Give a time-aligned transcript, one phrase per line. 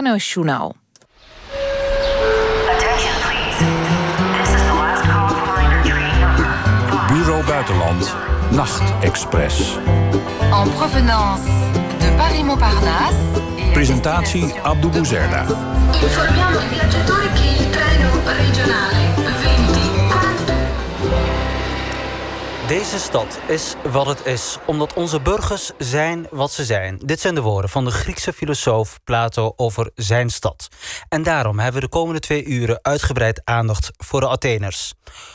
[0.00, 0.74] NOS Journaal.
[7.08, 8.16] Bureau Buitenland,
[8.52, 9.76] Nachtexpress.
[10.50, 11.42] En provenance
[11.98, 13.16] de Paris-Montparnasse.
[13.74, 15.44] Presentatie Abdou Bouzerda.
[16.00, 19.11] Informiamo i viaggiatori che il treno regionale
[22.72, 26.98] Deze stad is wat het is, omdat onze burgers zijn wat ze zijn.
[27.04, 30.68] Dit zijn de woorden van de Griekse filosoof Plato over zijn stad.
[31.08, 34.94] En daarom hebben we de komende twee uren uitgebreid aandacht voor de Atheners.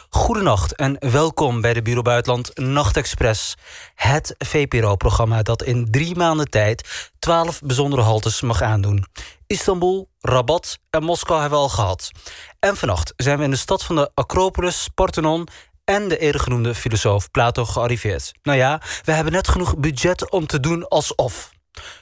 [0.09, 3.55] Goedenacht en welkom bij de Bureau Buitenland Nachtexpress.
[3.95, 9.05] Het VPRO-programma dat in drie maanden tijd twaalf bijzondere haltes mag aandoen.
[9.47, 12.11] Istanbul, Rabat en Moskou hebben we al gehad.
[12.59, 15.47] En vannacht zijn we in de stad van de Acropolis, Parthenon
[15.89, 18.31] en de eerder filosoof Plato gearriveerd.
[18.43, 21.49] Nou ja, we hebben net genoeg budget om te doen alsof.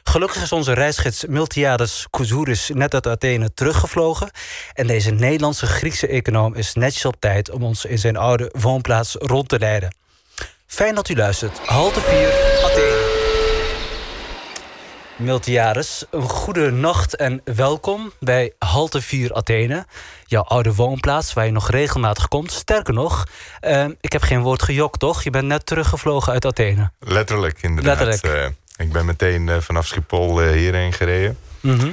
[0.04, 4.30] Gelukkig is onze reisgids Miltiades Kouzouris net uit Athene teruggevlogen.
[4.74, 9.16] En deze Nederlandse Griekse econoom is netjes op tijd om ons in zijn oude woonplaats
[9.20, 9.96] rond te leiden.
[10.68, 11.60] Fijn dat u luistert.
[11.60, 12.28] Halte 4,
[12.64, 12.95] Athene.
[15.18, 19.86] Miltiades, een goede nacht en welkom bij Halte 4 Athene.
[20.26, 22.52] Jouw oude woonplaats waar je nog regelmatig komt.
[22.52, 23.28] Sterker nog,
[23.60, 25.24] eh, ik heb geen woord gejokt, toch?
[25.24, 26.92] Je bent net teruggevlogen uit Athene.
[27.00, 28.00] Letterlijk, inderdaad.
[28.00, 28.56] Letterlijk.
[28.78, 31.38] Eh, ik ben meteen eh, vanaf Schiphol eh, hierheen gereden.
[31.60, 31.90] Mhm.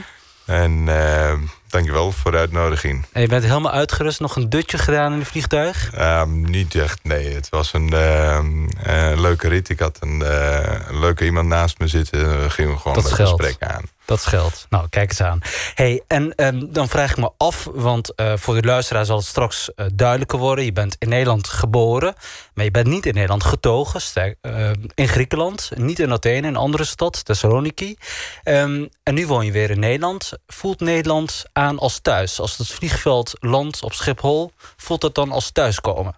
[0.53, 1.33] En eh,
[1.69, 3.05] dankjewel voor de uitnodiging.
[3.12, 5.91] En je bent helemaal uitgerust, nog een dutje gedaan in het vliegtuig?
[5.95, 7.34] Ehm, niet echt, nee.
[7.34, 9.69] Het was een ehm, eh, leuke rit.
[9.69, 12.42] Ik had een, eh, een leuke iemand naast me zitten.
[12.42, 13.28] We gingen gewoon Dat scheelt.
[13.41, 13.83] gesprek aan.
[14.12, 14.66] Dat scheelt.
[14.68, 15.41] Nou, kijk eens aan.
[15.74, 19.27] Hey, en ehm, dan vraag ik me af, want eh, voor de luisteraar zal het
[19.27, 20.64] straks eh, duidelijker worden.
[20.64, 22.14] Je bent in Nederland geboren,
[22.55, 24.00] maar je bent niet in Nederland getogen.
[24.00, 27.96] sterk- eh, in Griekenland, niet in Athene, een andere stad, Thessaloniki.
[28.42, 30.33] Ehm, en nu woon je weer in Nederland.
[30.46, 32.40] Voelt Nederland aan als thuis?
[32.40, 36.14] Als het vliegveld landt op Schiphol, voelt dat dan als thuiskomen?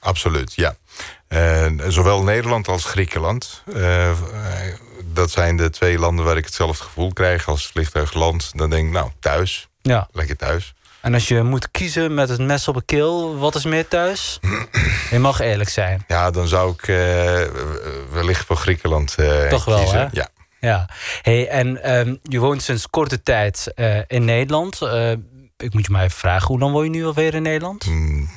[0.00, 0.74] Absoluut, ja.
[1.28, 3.62] Eh, zowel Nederland als Griekenland.
[5.12, 7.48] Dat zijn de twee landen waar ik hetzelfde gevoel krijg.
[7.48, 9.68] Als het vliegtuig landt, dan denk ik, nou, thuis.
[9.82, 10.08] Ja.
[10.12, 10.74] Lekker thuis.
[11.00, 14.40] En als je moet kiezen met het mes op de keel, wat is meer thuis?
[15.10, 16.04] je mag eerlijk zijn.
[16.08, 17.42] Ja, dan zou ik eh,
[18.12, 19.98] wellicht voor Griekenland eh, Toch wel, kiezen.
[19.98, 20.06] hè?
[20.12, 20.28] Ja.
[20.60, 20.88] Ja,
[21.22, 24.80] hey, en ehm, je woont sinds korte tijd eh, in Nederland.
[25.56, 27.86] Ik moet je maar even vragen, hoe lang woon je nu alweer in Nederland?
[27.86, 28.28] Mm,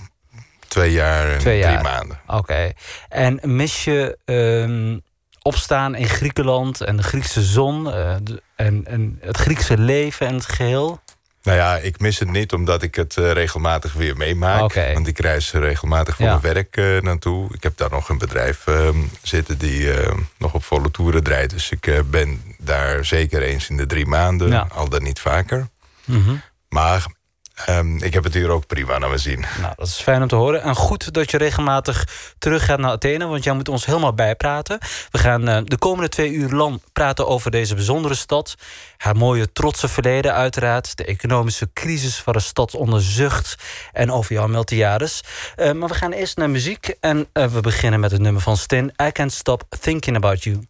[0.68, 2.19] twee jaar en Twee drie maanden.
[2.28, 2.72] Oké.
[3.09, 4.97] En mis je ehm,
[5.45, 10.33] opstaan in Griekenland en de Griekse zon eh, de- en, en het Griekse leven en
[10.33, 11.00] het geheel?
[11.44, 14.61] Nou ja, ik mis het niet omdat ik het eh, regelmatig weer meemaak.
[14.61, 14.94] Oké.
[14.94, 16.31] Want ik reis regelmatig voor Ja.
[16.39, 17.53] mijn werk eh, naartoe.
[17.53, 19.89] Ik heb daar nog een bedrijf ehm, zitten die
[20.38, 21.50] nog op volle toeren draait.
[21.50, 24.67] Dus ik ben daar zeker eens in de drie maanden, Ja.
[24.72, 25.67] al dan niet vaker.
[26.06, 26.35] Mhm.
[26.69, 27.06] Maar
[27.66, 29.45] ehm, ik heb het hier ook prima naar mijn zin.
[29.61, 30.61] Nou, dat is fijn om te horen.
[30.61, 32.07] En goed dat je regelmatig
[32.39, 34.79] teruggaat naar Athene, want jij moet ons helemaal bijpraten.
[35.11, 38.55] We gaan eh, de komende twee uur lang praten over deze bijzondere stad.
[38.97, 40.97] Haar mooie, trotse verleden, uiteraard.
[40.97, 43.55] De economische crisis waar de stad onder zucht.
[43.91, 45.21] En over jouw Miltiades.
[45.55, 46.95] Eh, maar we gaan eerst naar muziek.
[46.99, 48.94] En eh, we beginnen met het nummer van Stin.
[49.03, 50.67] I Can't Stop Thinking About You.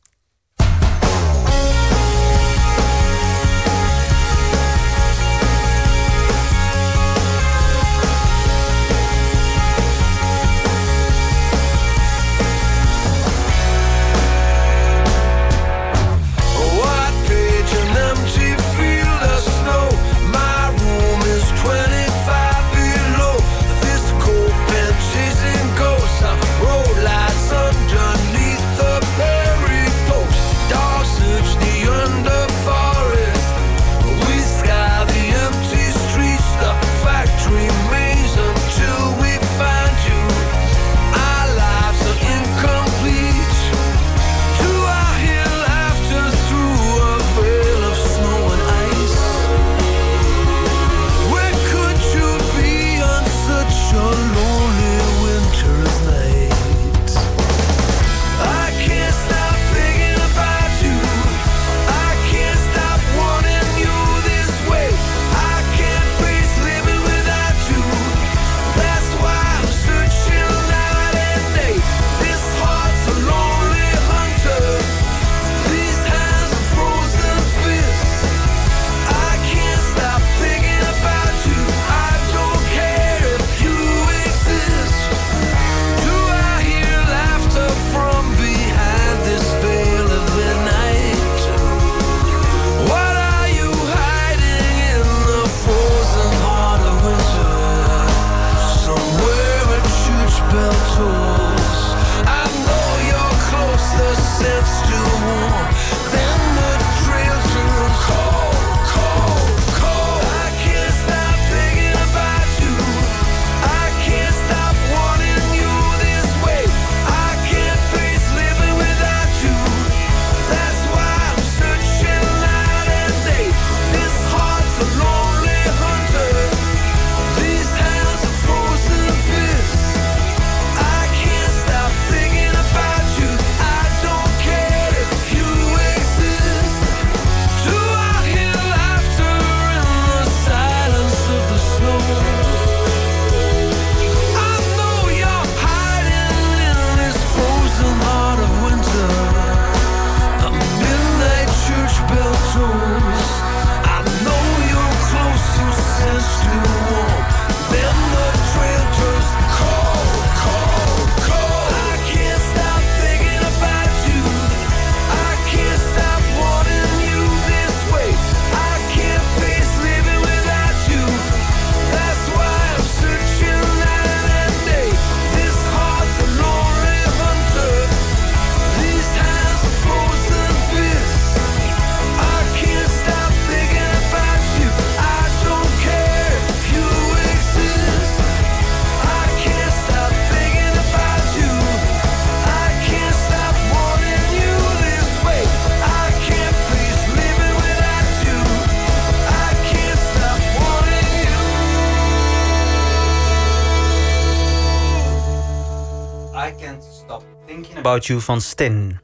[207.95, 208.99] About You van Stin.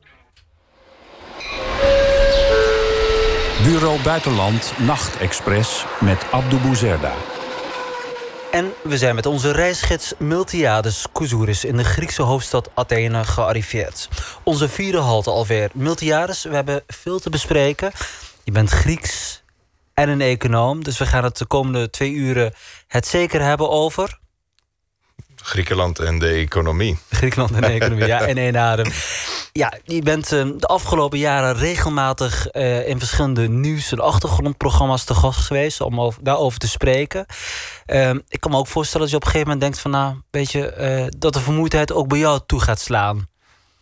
[3.63, 7.13] Bureau Buitenland Nachtexpress met Abdou Bouzerda.
[8.51, 14.09] En we zijn met onze reisgids Miltiades Kouzouris in de Griekse hoofdstad Athene gearriveerd.
[14.43, 15.69] Onze vierde halte alweer.
[15.73, 17.91] Miltiades, we hebben veel te bespreken.
[18.43, 19.43] Je bent Grieks
[19.93, 22.53] en een econoom, dus we gaan het de komende twee uren
[22.87, 24.19] het zeker hebben over.
[25.43, 26.97] Griekenland en de economie.
[27.09, 28.91] Griekenland en de economie, ja, in één adem.
[29.51, 35.13] Ja, je bent eh, de afgelopen jaren regelmatig eh, in verschillende nieuws- en achtergrondprogramma's te
[35.13, 37.25] gast geweest om over, daarover te spreken.
[37.85, 40.15] Ehm, ik kan me ook voorstellen dat je op een gegeven moment denkt van nou,
[40.31, 43.29] weet je, eh, dat de vermoeidheid ook bij jou toe gaat slaan.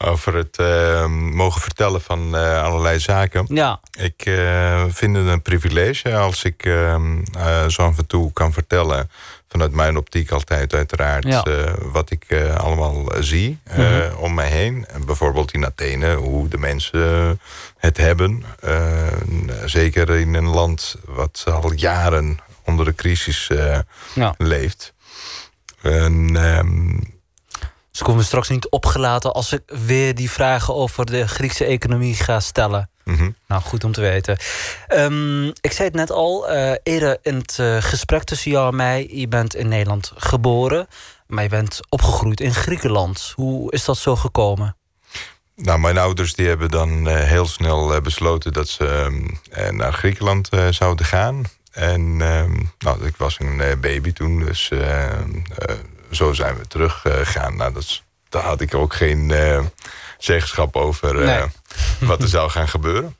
[0.05, 2.33] Over het eh, mogen vertellen van
[2.63, 3.45] allerlei zaken.
[3.47, 4.23] Ja, Ik
[4.89, 9.09] vind het een privilege als ik eh, eh, zo af en toe kan vertellen...
[9.50, 11.24] vanuit mijn optiek altijd uiteraard...
[11.24, 11.44] Ja.
[11.44, 14.16] eh, wat ik eh, allemaal zie eh, Mhm.
[14.18, 14.86] om mij heen.
[14.88, 17.40] En bijvoorbeeld in Athene, hoe de mensen
[17.78, 18.44] het hebben.
[19.66, 23.50] Zeker in een land wat al jaren onder de crisis
[24.16, 24.34] ja.
[24.38, 24.94] leeft.
[25.81, 26.98] En, ehm,
[27.92, 31.66] Dus ik hoef me straks niet opgelaten als ik weer die vragen over de Griekse
[31.66, 32.90] economie ga stellen.
[33.11, 33.29] Mhm.
[33.47, 34.38] Nou, goed om te weten.
[34.88, 38.75] Ehm, ik zei het net al, eh, eerder in het eh, gesprek tussen jou en
[38.75, 39.07] mij.
[39.11, 40.88] Je bent in Nederland geboren,
[41.27, 43.33] maar je bent opgegroeid in Griekenland.
[43.35, 44.75] Hoe is dat zo gekomen?
[45.56, 49.94] Nou, mijn ouders die hebben dan eh, heel snel besloten dat ze ehm, eh, naar
[49.94, 51.44] Griekenland zouden gaan.
[51.71, 54.72] En ehm, nou, ik was een baby toen, dus
[56.12, 57.55] zo zijn we teruggegaan.
[57.55, 59.31] nou, dat daar had ik ook geen
[60.23, 61.43] zeggenschap over eh,
[62.09, 63.15] wat er zou gaan gebeuren.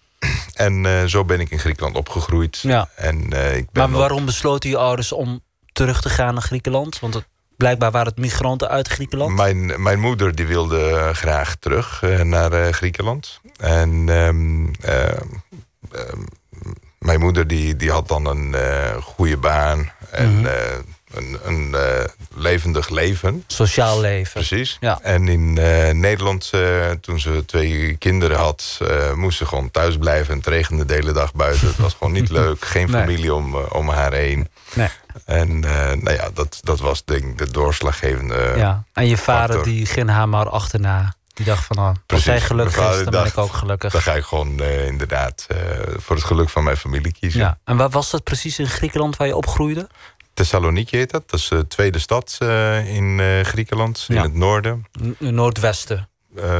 [0.54, 2.60] En eh, zo ben ik in Griekenland opgegroeid.
[2.62, 2.90] Ja.
[2.96, 5.42] En, eh, ik ben Maar waarom besloten je ouders om
[5.74, 7.00] terug te gaan naar Griekenland?
[7.00, 7.26] Want het,
[7.58, 9.36] blijkbaar waren het migranten uit Griekenland.
[9.36, 13.40] Mijn, mijn moeder die wilde graag terug naar Griekenland.
[13.58, 15.12] En ehm, eh,
[15.92, 16.22] ehm,
[17.00, 18.56] mijn moeder die, die had dan een
[19.02, 20.48] goede baan en Mhm.
[21.14, 22.04] Een, een eh,
[22.36, 23.44] levendig leven.
[23.48, 24.32] Sociaal leven.
[24.34, 24.78] Precies.
[24.80, 25.00] Ja.
[25.02, 28.80] En in eh, Nederland, eh, toen ze twee kinderen had,
[29.16, 30.38] moest ze gewoon thuis blijven.
[30.38, 31.68] Het regende de hele dag buiten.
[31.68, 32.66] Het was gewoon niet leuk.
[32.66, 33.02] Geen Nee.
[33.02, 34.48] familie om, om haar heen.
[34.74, 34.88] Nee.
[35.26, 38.84] En nou ja, dat, dat was denk ik de doorslaggevende Ja.
[38.94, 39.74] En je vader factor.
[39.74, 41.14] die ging haar maar achterna.
[41.34, 43.92] Die dacht van, oh, als zij gelukkig is, dan ben ik ook gelukkig.
[43.92, 45.48] Dan ga ik gewoon inderdaad
[45.98, 47.40] voor het geluk van mijn familie kiezen.
[47.40, 47.58] Ja.
[47.64, 49.88] En waar was dat precies in Griekenland waar je opgroeide?
[50.40, 51.30] Thessaloniki heet dat.
[51.30, 54.16] Dat is de tweede stad eh, in eh, Griekenland, Ja.
[54.16, 54.86] in het noorden.
[55.04, 56.10] N- Noordwesten.
[56.36, 56.60] Eh,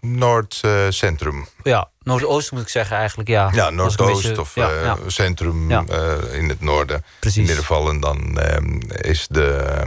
[0.00, 1.46] Noordcentrum.
[1.62, 3.50] Ja, Noordoosten moet ik zeggen eigenlijk, ja.
[3.52, 5.84] ja, Noordoost beetje- of ja, eh, ja, centrum Ja.
[5.88, 7.04] eh, in het noorden.
[7.18, 7.36] precies.
[7.36, 7.88] In ieder geval.
[7.88, 9.82] En dan ehm, is, de,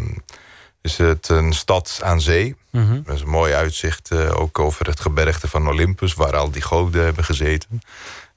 [0.81, 2.55] is het een stad aan zee.
[2.71, 3.01] Mhm.
[3.03, 6.13] Dat is een mooi uitzicht eh, ook over het gebergte van Olympus...
[6.13, 7.81] waar al die goden hebben gezeten.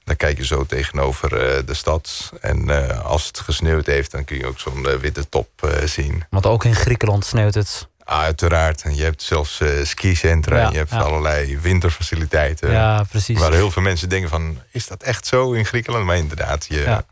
[0.09, 2.31] Dan kijk je zo tegenover eh, de stad.
[2.41, 5.49] En eh, als het gesneeuwd heeft, dan kun je ook zo'n eh, witte top
[5.85, 6.23] zien.
[6.29, 7.87] Want ook in Griekenland sneeuwt het.
[8.03, 8.81] Uiteraard.
[8.81, 10.57] En je hebt zelfs skicentra.
[10.57, 10.99] Ja, en je hebt ja.
[10.99, 12.71] allerlei winterfaciliteiten.
[12.71, 13.39] ja, precies.
[13.39, 14.61] Waar heel veel mensen denken van...
[14.71, 16.05] is dat echt zo in Griekenland?
[16.05, 17.05] Maar inderdaad, je, Ja.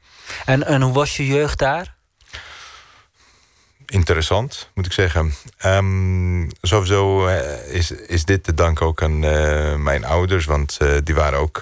[0.45, 1.95] En, en hoe was je jeugd daar?
[3.85, 5.33] interessant, moet ik zeggen.
[5.57, 7.27] Ehm, sowieso
[7.71, 9.19] is, is dit te danken ook aan
[9.83, 10.45] mijn ouders.
[10.45, 11.61] Want die waren ook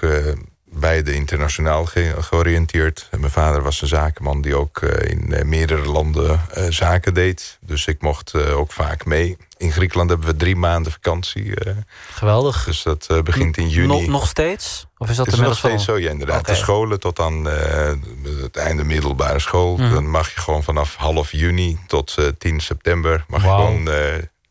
[0.78, 3.08] beide internationaal ge- georiënteerd.
[3.10, 7.14] En mijn vader was een zakenman die ook eh, in eh, meerdere landen eh, zaken
[7.14, 7.58] deed.
[7.60, 9.36] Dus ik mocht ook vaak mee.
[9.56, 11.54] In Griekenland hebben we drie maanden vakantie.
[12.12, 12.64] Geweldig.
[12.64, 13.86] dus dat begint in juni.
[13.86, 14.86] Nog, nog steeds?
[14.98, 16.46] Of is dat is nog steeds zo, ja, inderdaad.
[16.46, 17.44] De scholen tot aan
[18.42, 19.76] het einde middelbare school.
[19.76, 19.90] Mhm.
[19.94, 23.24] Dan mag je gewoon vanaf half juni tot eh, 10 september...
[23.28, 23.88] mag je gewoon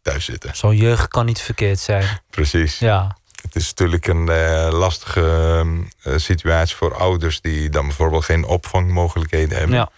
[0.02, 0.56] thuis zitten.
[0.56, 2.20] Zo'n jeugd kan niet verkeerd zijn.
[2.30, 2.80] Precies.
[2.80, 5.66] Ja, Het is natuurlijk een eh, lastige
[6.02, 7.42] eh, situatie voor ouders...
[7.42, 9.76] die dan bijvoorbeeld geen opvangmogelijkheden hebben.
[9.76, 9.92] ja.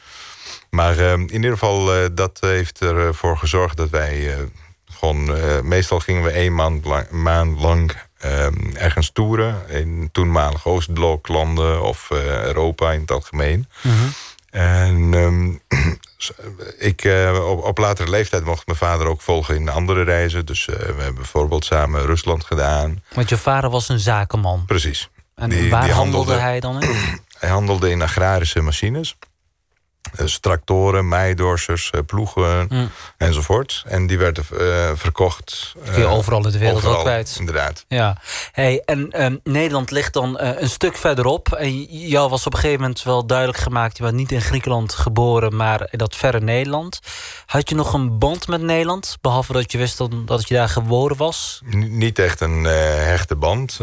[0.69, 4.35] Maar eh, in ieder geval, eh, dat heeft ervoor gezorgd dat wij
[4.91, 5.31] gewoon...
[5.67, 9.69] meestal gingen we één maand lang, maand lang eh, ergens toeren...
[9.69, 13.67] in toenmalig Oostbloklanden of Europa in het algemeen.
[13.81, 13.95] Mhm.
[14.57, 15.53] En ehm,
[16.91, 20.45] ik, eh, op, op latere leeftijd mocht mijn vader ook volgen in andere reizen.
[20.45, 23.03] Dus eh, we hebben bijvoorbeeld samen Rusland gedaan.
[23.13, 24.63] Want je vader was een zakenman.
[24.65, 25.09] Precies.
[25.35, 26.89] En Die- waar die handelde handelde- hij dan in?
[27.39, 29.17] Hij handelde in agrarische machines.
[30.15, 32.89] Dus tractoren, meidorsers, eh, ploegen Mm.
[33.17, 33.83] enzovoort.
[33.87, 35.73] En die werden eh, verkocht.
[35.91, 37.35] Kun je overal in de wereld overal, kwijt.
[37.39, 37.85] Inderdaad.
[37.87, 38.17] Ja,
[38.51, 41.51] hey, en ehm, Nederland ligt dan een stuk verderop.
[41.53, 43.97] En jou was op een gegeven moment wel duidelijk gemaakt...
[43.97, 46.99] je bent niet in Griekenland geboren, maar in dat verre Nederland.
[47.45, 49.17] Had je nog een band met Nederland?
[49.21, 51.61] Behalve dat je wist dan dat je daar geboren was?
[51.75, 53.79] N- niet echt een hechte band.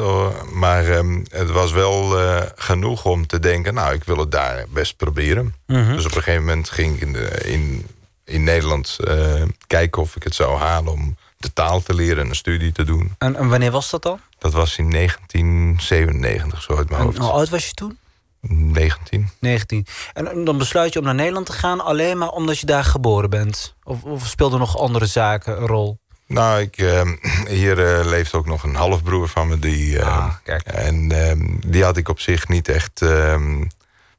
[0.52, 2.16] maar ehm, het was wel
[2.54, 3.74] genoeg om te denken...
[3.74, 5.54] nou, ik wil het daar best proberen.
[5.66, 5.96] Mhm.
[5.96, 7.86] Dus op een gegeven moment ging ik in, de, in,
[8.24, 10.92] in Nederland eh, kijken of ik het zou halen...
[10.92, 13.14] om de taal te leren en een studie te doen.
[13.18, 14.20] En, en wanneer was dat dan?
[14.38, 17.18] Dat was in 1997, zo uit mijn En hoofd.
[17.18, 17.98] hoe oud was je toen?
[18.40, 19.28] 19.
[19.38, 19.86] 19.
[20.12, 21.80] En, dan besluit je om naar Nederland te gaan...
[21.84, 23.74] alleen maar omdat je daar geboren bent?
[23.82, 25.98] Of, of speelden nog andere zaken een rol?
[26.26, 27.14] Nou, ik, ehm,
[27.48, 29.58] hier eh, leeft ook nog een halfbroer van me.
[29.58, 30.62] Die, ehm, Ah, kijk.
[30.62, 33.02] En ehm, die had ik op zich niet echt...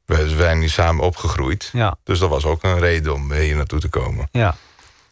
[0.06, 1.70] we zijn niet samen opgegroeid.
[1.72, 4.28] Ja, Dus dat was ook een reden om hier naartoe te komen.
[4.32, 4.56] ja.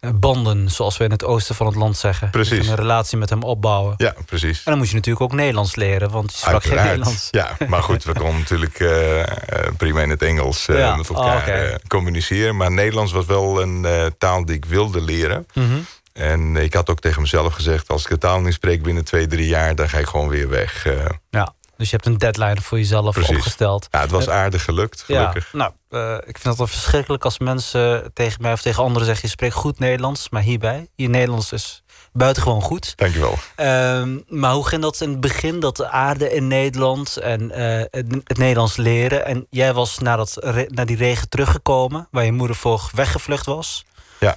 [0.01, 2.31] Eh, Banden, zoals we in het oosten van het land zeggen.
[2.31, 2.67] Precies.
[2.69, 3.95] Een relatie met hem opbouwen.
[3.97, 4.57] Ja, precies.
[4.59, 6.75] En dan moet je natuurlijk ook Nederlands leren, want je sprak geen.
[6.75, 7.29] Nederlands.
[7.31, 9.29] Ja, maar goed, we konden natuurlijk eh, eh,
[9.77, 10.97] prima in het Engels Ja.
[10.97, 11.51] met elkaar Oh, oké.
[11.51, 12.57] eh, communiceren.
[12.57, 13.87] Maar Nederlands was wel een
[14.19, 15.47] taal die ik wilde leren.
[15.55, 15.75] Mhm.
[16.13, 17.89] En ik had ook tegen mezelf gezegd...
[17.89, 19.75] als ik de taal niet spreek binnen twee, drie jaar...
[19.75, 20.87] dan ga ik gewoon weer weg.
[21.31, 21.53] Ja,
[21.85, 23.37] dus je hebt een deadline voor jezelf Precies.
[23.37, 23.89] opgesteld.
[23.91, 25.49] ja, het was aardig gelukt, gelukkig.
[25.53, 29.07] Ja, nou, eh, ik vind het wel verschrikkelijk als mensen tegen mij of tegen anderen
[29.07, 29.25] zeggen...
[29.25, 32.93] je spreekt goed Nederlands, maar hierbij, je Nederlands is buitengewoon goed.
[32.97, 33.39] Dankjewel.
[33.57, 38.07] Ehm, maar hoe ging dat in het begin, dat aarde in Nederland en eh, het,
[38.25, 39.27] het Nederlands leren?
[39.27, 40.39] En jij was naar, dat,
[40.69, 43.85] naar die regen teruggekomen, waar je moeder voor weggevlucht was.
[44.21, 44.37] Ja.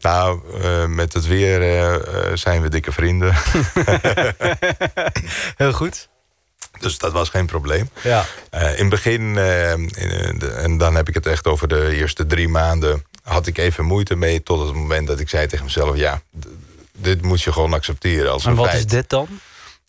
[0.00, 1.60] Nou, eh, met het weer
[2.34, 3.34] zijn we dikke vrienden.
[5.56, 6.12] Heel goed.
[6.80, 7.90] Dus dat was geen probleem.
[8.02, 8.24] Ja.
[8.50, 11.94] Eh, in het begin, eh, in de- en dan heb ik het echt over de
[11.96, 13.04] eerste drie maanden...
[13.22, 15.96] had ik even moeite mee tot het moment dat ik zei tegen mezelf...
[15.96, 16.20] ja,
[16.92, 18.78] dit moet je gewoon accepteren als En een wat feit.
[18.78, 19.28] is dit dan?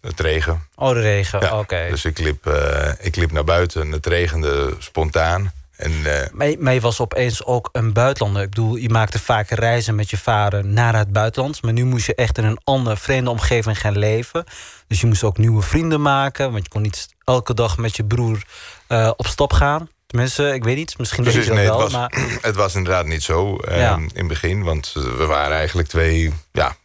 [0.01, 0.63] Het regen.
[0.75, 1.39] Oh, de regen.
[1.41, 1.87] Ja, Oké.
[1.89, 5.51] Dus ik liep, eh, ik liep naar buiten, het regende spontaan.
[5.75, 8.41] En eh, Maar, je- maar je was opeens ook een buitenlander.
[8.43, 11.61] Ik bedoel, je maakte vaak reizen met je vader naar het buitenland.
[11.61, 14.43] Maar nu moest je echt in een andere, vreemde omgeving gaan leven.
[14.87, 16.51] Dus je moest ook nieuwe vrienden maken.
[16.51, 18.43] Want je kon niet elke dag met je broer
[18.87, 19.89] eh, op stap gaan.
[20.07, 20.97] Tenminste, ik weet niet.
[20.97, 21.83] Misschien precies, dat nee, het, wel.
[21.83, 23.95] was, Maar het was inderdaad niet zo eh, Ja.
[23.95, 24.63] in het begin.
[24.63, 26.75] Want eh, we waren eigenlijk twee, ja,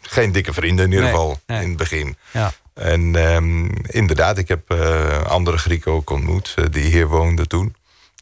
[0.00, 1.62] geen dikke vrienden in ieder Nee, geval nee.
[1.62, 2.16] in het begin.
[2.30, 2.52] ja.
[2.74, 4.70] En ehm, inderdaad, ik heb
[5.26, 7.74] andere Grieken ook ontmoet die hier woonden toen.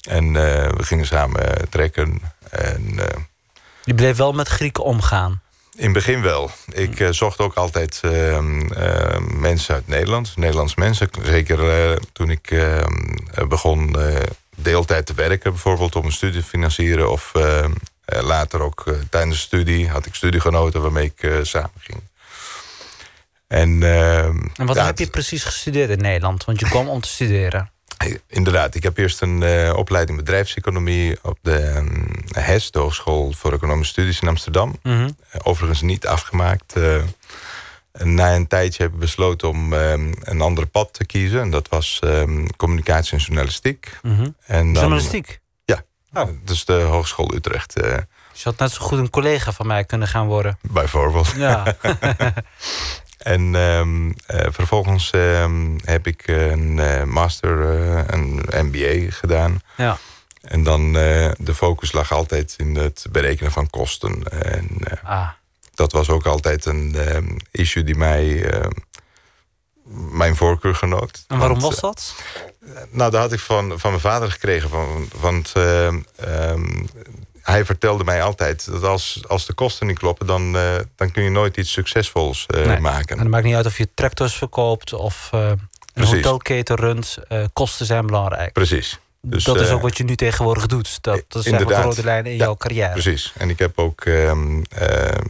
[0.08, 0.32] En
[0.76, 2.20] we gingen samen trekken.
[2.50, 2.98] En
[3.84, 5.40] je bleef wel met Grieken omgaan.
[5.78, 6.50] In het begin wel.
[6.72, 11.08] Ik eh, zocht ook altijd ehm, eh, mensen uit Nederland, Nederlands mensen.
[11.22, 13.96] Zeker eh, toen ik ehm, begon
[14.56, 17.10] deeltijd te werken, bijvoorbeeld om een studie te financieren.
[17.10, 17.32] Of
[18.04, 22.00] later ook tijdens de studie had ik studiegenoten waarmee ik samen ging.
[23.46, 26.44] En, ehm, En wat ja, heb je precies gestudeerd in Nederland?
[26.44, 27.70] Want je kwam om te studeren.
[28.28, 32.06] Inderdaad, ik heb eerst een eh, opleiding bedrijfseconomie op de ehm,
[32.40, 34.78] HES, de Hogeschool voor Economische Studies in Amsterdam.
[34.82, 35.10] Mhm.
[35.30, 36.72] Eh, Overigens niet afgemaakt.
[36.72, 37.02] eh.
[38.02, 41.40] Na een tijdje heb ik besloten om ehm, een ander pad te kiezen.
[41.40, 43.98] En dat was ehm, communicatie en journalistiek.
[44.02, 44.28] Mhm.
[44.46, 45.40] En dan, Journalistiek.
[45.64, 46.28] Ja, Oh.
[46.44, 47.72] dus de Hogeschool Utrecht
[48.32, 50.58] je had net zo goed een collega van mij kunnen gaan worden.
[50.62, 51.32] bijvoorbeeld.
[51.36, 51.76] Ja.
[53.18, 59.60] En ehm, eh, vervolgens ehm, heb ik een eh, master, eh, een MBA gedaan.
[59.76, 59.98] ja.
[60.40, 64.22] En dan de focus lag altijd in het berekenen van kosten.
[64.42, 64.68] En
[65.02, 65.28] Ah.
[65.74, 68.50] dat was ook altijd een ehm, issue die mij
[70.10, 71.24] mijn voorkeur genoot.
[71.26, 72.14] En waarom Want, was dat?
[72.90, 74.68] nou, dat had ik van, van mijn vader gekregen.
[74.68, 75.52] Van, want
[77.50, 80.26] hij vertelde mij altijd dat als, als de kosten niet kloppen...
[80.26, 82.78] dan, eh, dan kun je nooit iets succesvols eh, Nee.
[82.80, 83.16] maken.
[83.16, 85.58] En het maakt niet uit of je tractors verkoopt of eh, een
[85.94, 86.14] Precies.
[86.14, 87.18] hotelketen runt.
[87.52, 88.52] Kosten zijn belangrijk.
[88.52, 88.98] Precies.
[89.22, 91.02] Dus, dat is ook wat je nu tegenwoordig doet.
[91.02, 92.92] Dat, dat zijn wat de rode lijnen in Ja, jouw carrière.
[92.92, 93.32] Precies.
[93.36, 94.04] En ik heb ook...
[94.04, 95.24] ehm, ehm,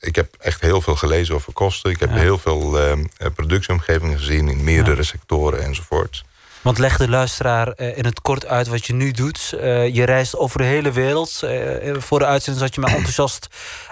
[0.00, 1.90] ik heb echt heel veel gelezen over kosten.
[1.90, 2.16] Ik heb Ja.
[2.16, 4.48] heel veel ehm, eh, productieomgevingen gezien...
[4.48, 6.24] in meerdere sectoren enzovoort.
[6.62, 9.54] Want leg de luisteraar eh, in het kort uit wat je nu doet.
[9.60, 11.42] Eh, je reist over de hele wereld.
[11.42, 13.48] Eh, voor de uitzending zat je mij enthousiast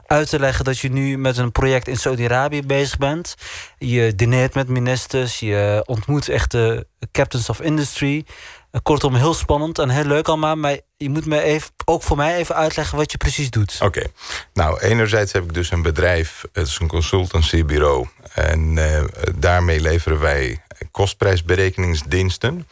[0.07, 0.65] uit te leggen...
[0.65, 3.35] dat je nu met een project in Saudi-Arabië bezig bent.
[3.79, 5.39] Je dineert met ministers.
[5.39, 8.25] Je ontmoet echt de captains of industry.
[8.83, 10.57] Kortom, heel spannend en heel leuk allemaal.
[10.57, 13.79] Maar je moet me even, ook voor mij even uitleggen wat je precies doet.
[13.83, 14.03] Oké.
[14.53, 16.45] Nou, enerzijds heb ik dus een bedrijf.
[16.53, 18.09] Het is een consultancybureau.
[18.35, 18.79] En
[19.39, 22.67] daarmee leveren wij kostprijsberekeningsdiensten.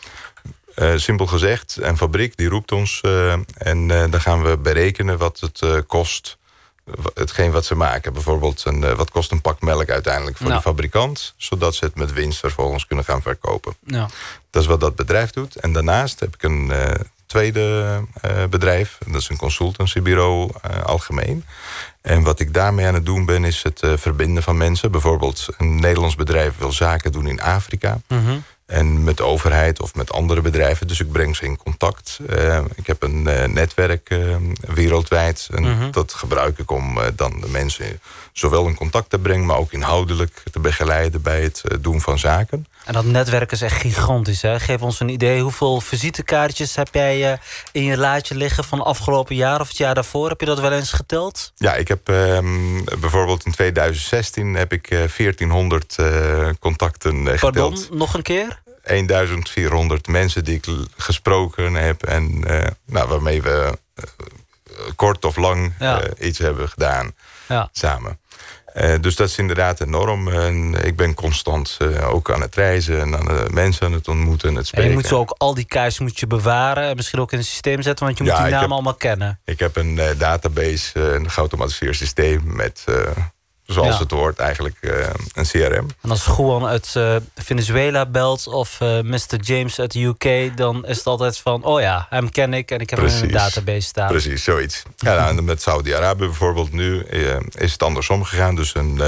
[0.74, 5.18] Eh, simpel gezegd, een fabriek die roept ons eh, en eh, dan gaan we berekenen
[5.18, 6.36] wat het kost.
[7.14, 8.12] Hetgeen wat ze maken.
[8.12, 10.58] Bijvoorbeeld, een, wat kost een pak melk uiteindelijk voor Nou.
[10.58, 13.76] de fabrikant, zodat ze het met winst vervolgens kunnen gaan verkopen.
[14.50, 15.56] Dat is wat dat bedrijf doet.
[15.56, 16.72] En daarnaast heb ik een
[17.28, 18.98] tweede eh, bedrijf.
[19.06, 21.44] Dat is een consultancybureau eh, algemeen.
[22.00, 24.90] En wat ik daarmee aan het doen ben, is het eh, verbinden van mensen.
[24.90, 28.00] Bijvoorbeeld een Nederlands bedrijf wil zaken doen in Afrika.
[28.08, 28.38] Mhm.
[28.66, 30.86] En met de overheid of met andere bedrijven.
[30.86, 32.18] Dus ik breng ze in contact.
[32.74, 34.18] Ik heb een netwerk
[34.60, 35.48] wereldwijd.
[35.54, 35.90] En Mhm.
[35.90, 38.00] dat gebruik ik om dan de mensen
[38.38, 39.46] zowel in contact te brengen...
[39.46, 42.66] maar ook inhoudelijk te begeleiden bij het eh, doen van zaken.
[42.84, 44.42] En dat netwerk is echt gigantisch.
[44.42, 44.60] Hè?
[44.60, 45.40] Geef ons een idee.
[45.42, 47.38] Hoeveel visitekaartjes heb jij eh,
[47.72, 50.28] in je laadje liggen van afgelopen jaar of het jaar daarvoor?
[50.28, 51.52] Heb je dat wel eens geteld?
[51.56, 57.90] Ja, ik heb ehm, bijvoorbeeld in 2016 heb ik eh, 1400 eh, contacten Pardon, geteld.
[57.98, 58.60] nog een keer?
[58.82, 62.40] 1400 mensen die ik gesproken heb en
[62.84, 63.78] nou, waarmee we
[64.96, 66.02] kort of lang Ja.
[66.18, 67.12] iets hebben gedaan
[67.48, 67.68] Ja.
[67.72, 68.18] samen.
[68.72, 70.28] Eh, dus dat is inderdaad enorm.
[70.28, 74.08] En ik ben constant eh, ook aan het reizen en aan de mensen aan het
[74.08, 74.90] ontmoeten en het En spreken.
[74.90, 77.82] je moet ook al die kaartjes moet je bewaren en misschien ook in een systeem
[77.82, 79.40] zetten, want je moet die namen heb- allemaal kennen.
[79.44, 82.84] Ik heb een eh, database, een geautomatiseerd systeem met,
[83.68, 83.98] zoals Ja.
[83.98, 84.90] het hoort, eigenlijk eh,
[85.34, 85.86] een CRM.
[86.02, 89.36] En als Juan uit eh, Venezuela belt of eh, Mr.
[89.40, 92.80] James uit de UK, dan is het altijd van, oh ja, hem ken ik en
[92.80, 94.08] ik heb hem in een database staan.
[94.08, 94.82] Precies, zoiets.
[94.96, 97.02] Ja, nou, en met Saudi-Arabië bijvoorbeeld nu
[97.50, 98.54] is het andersom gegaan.
[98.54, 99.02] Dus een,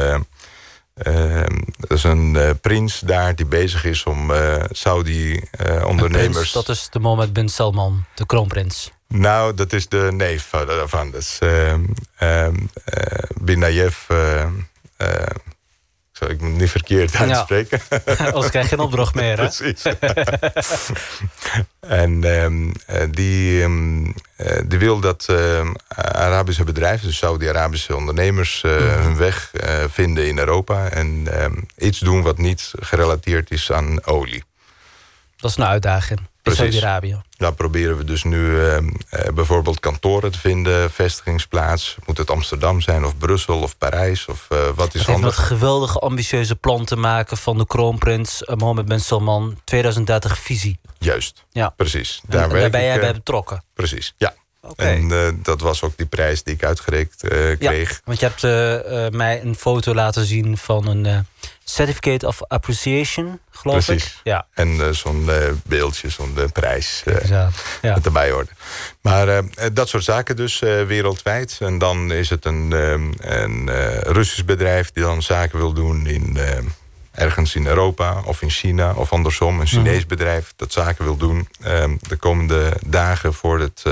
[1.02, 1.42] eh, eh,
[1.80, 6.32] er is een eh, prins daar die bezig is om eh, Een Saudi-ondernemers...
[6.32, 8.92] prins, dat is de Mohammed bin Salman, de kroonprins.
[9.08, 11.10] Nou, dat is de neef van- daarvan.
[11.10, 11.84] Dat is ehm,
[12.16, 14.06] ehm, eh, Bin Nayef...
[16.20, 17.18] eh, ik het niet verkeerd Ja.
[17.18, 17.80] uitspreken?
[18.32, 19.48] Anders krijg je geen opdracht meer, hè?
[19.48, 19.82] Precies.
[21.80, 24.04] en ehm, eh, die, ehm,
[24.36, 25.28] eh, die wil dat
[25.88, 28.72] Arabische bedrijven, dus Saudi-Arabische ondernemers, Mhm.
[29.02, 29.50] hun weg
[29.90, 30.88] vinden in Europa.
[30.88, 34.44] En ehm, iets doen wat niet gerelateerd is aan olie.
[35.36, 36.20] Dat is een uitdaging.
[36.42, 37.22] Saudi-Arabië.
[37.36, 41.96] Daar proberen we dus nu ehm, eh, bijvoorbeeld kantoren te vinden, vestigingsplaats.
[42.06, 45.98] Moet het Amsterdam zijn of Brussel of Parijs of eh, wat is heeft dat geweldige
[45.98, 50.78] ambitieuze plan te maken van de kroonprins eh, Mohammed bin Salman 2030 visie.
[50.98, 51.68] Juist, Ja.
[51.68, 52.20] precies.
[52.26, 53.62] Daar, werk daar ben ik, jij bij betrokken.
[53.74, 54.34] Precies, ja.
[54.62, 54.82] Oké.
[54.82, 57.16] En dat was ook die prijs die ik uitgereikt
[57.58, 58.00] kreeg.
[58.04, 58.42] Want je hebt
[59.14, 61.26] mij een foto laten zien van een
[61.70, 64.04] Certificate of Appreciation, geloof Precies.
[64.04, 64.20] ik.
[64.22, 67.50] Ja, En eh, zo'n eh, beeldje, zo'n eh, prijs ja.
[67.82, 68.50] dat erbij hoorde.
[69.00, 71.56] Maar dat soort zaken dus wereldwijd.
[71.60, 73.70] En dan is het een, eh, een
[74.02, 76.38] Russisch bedrijf die dan zaken wil doen in...
[77.10, 79.60] ergens in Europa of in China of andersom.
[79.60, 81.48] Een Chinees bedrijf dat zaken wil doen.
[81.60, 83.82] Eh, de komende dagen voor het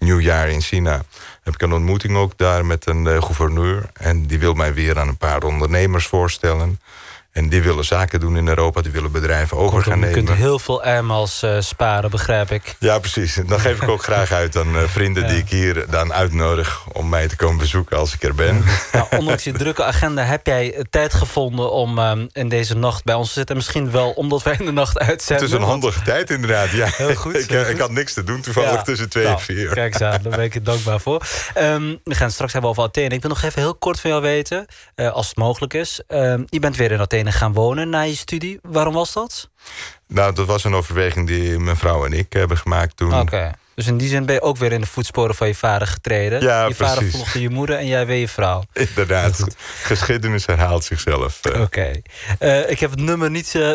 [0.00, 1.02] nieuwjaar in China...
[1.42, 3.90] heb ik een ontmoeting ook daar met een eh, gouverneur.
[3.92, 6.80] En die wil mij weer aan een paar ondernemers voorstellen.
[7.32, 8.80] En die willen zaken doen in Europa.
[8.82, 10.24] Die willen bedrijven over Kortom, gaan je nemen.
[10.24, 12.74] kunt heel veel airmiles eh, sparen, begrijp ik.
[12.78, 13.34] Ja, precies.
[13.46, 16.82] Dan geef ik ook graag uit aan eh, vrienden die ik hier dan uitnodig...
[16.92, 18.64] om mij te komen bezoeken als ik er ben.
[18.92, 21.98] Nou, ondanks je drukke agenda heb jij eh, tijd gevonden om
[22.32, 23.54] in deze nacht bij ons te zitten.
[23.56, 25.44] En misschien wel omdat wij in de nacht Het uitzenden.
[25.46, 26.70] is een want- handige tijd inderdaad.
[26.70, 26.86] Ja.
[26.90, 27.72] Heel goed, ik, heel goed.
[27.72, 28.82] ik had niks te doen toevallig Ja.
[28.82, 29.68] tussen twee Nou, en vier.
[29.72, 31.26] Kijk eens aan, daar ben ik je dankbaar voor.
[31.54, 33.14] Ehm, we gaan het straks hebben over Athene.
[33.14, 34.66] Ik wil nog even heel kort van jou weten,
[35.12, 36.00] als het mogelijk is.
[36.08, 38.58] Ehm, je bent weer in Athene gaan wonen na je studie.
[38.62, 39.48] Waarom was dat?
[40.06, 43.20] Nou, dat was een overweging die mijn vrouw en ik hebben gemaakt toen.
[43.20, 43.50] Oké.
[43.74, 46.40] Dus in die zin ben je ook weer in de voetsporen van je vader getreden.
[46.42, 48.62] Ja, je vader volgde je moeder en jij weer je vrouw.
[48.88, 49.44] Inderdaad.
[49.82, 51.40] Geschiedenis herhaalt zichzelf.
[51.44, 51.60] eh.
[51.60, 51.90] Oké.
[52.38, 53.54] Eh, ik heb het nummer niet...
[53.54, 53.68] eh,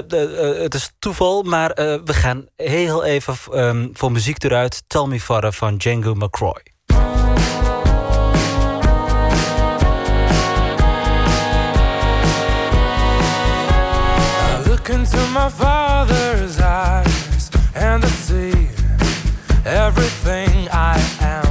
[0.62, 1.70] het is toeval, maar
[2.06, 4.84] we gaan heel even ehm, voor muziek eruit.
[4.88, 6.62] Tell Me Father van Django McCroy.
[15.06, 18.70] Into my father's eyes and I see
[19.64, 21.46] everything I am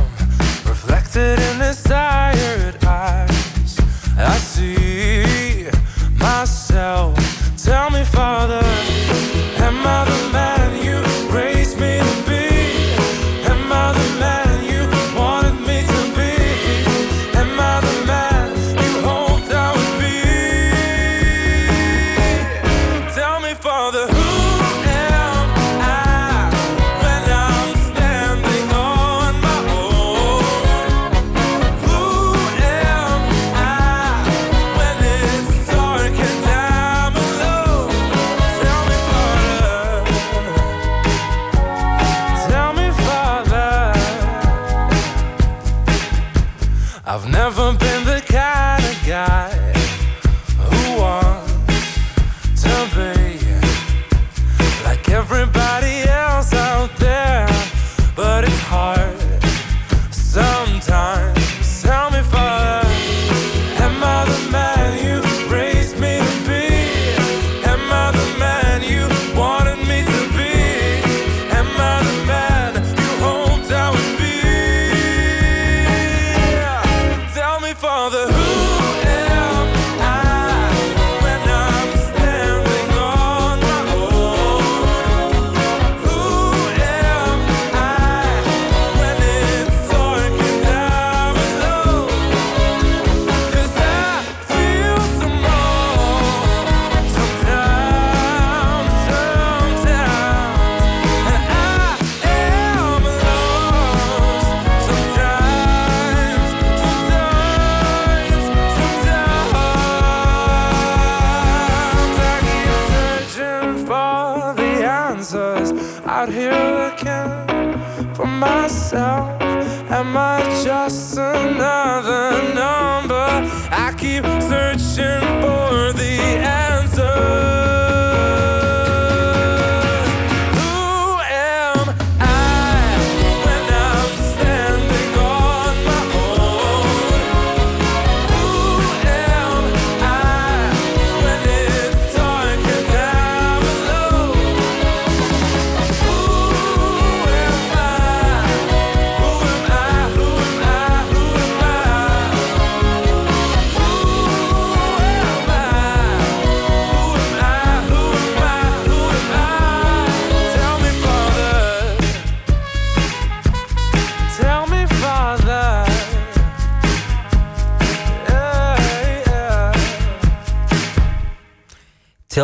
[0.67, 3.79] reflected in his tired eyes.
[4.19, 5.69] I see
[6.19, 7.15] myself.
[7.57, 8.64] Tell me, Father,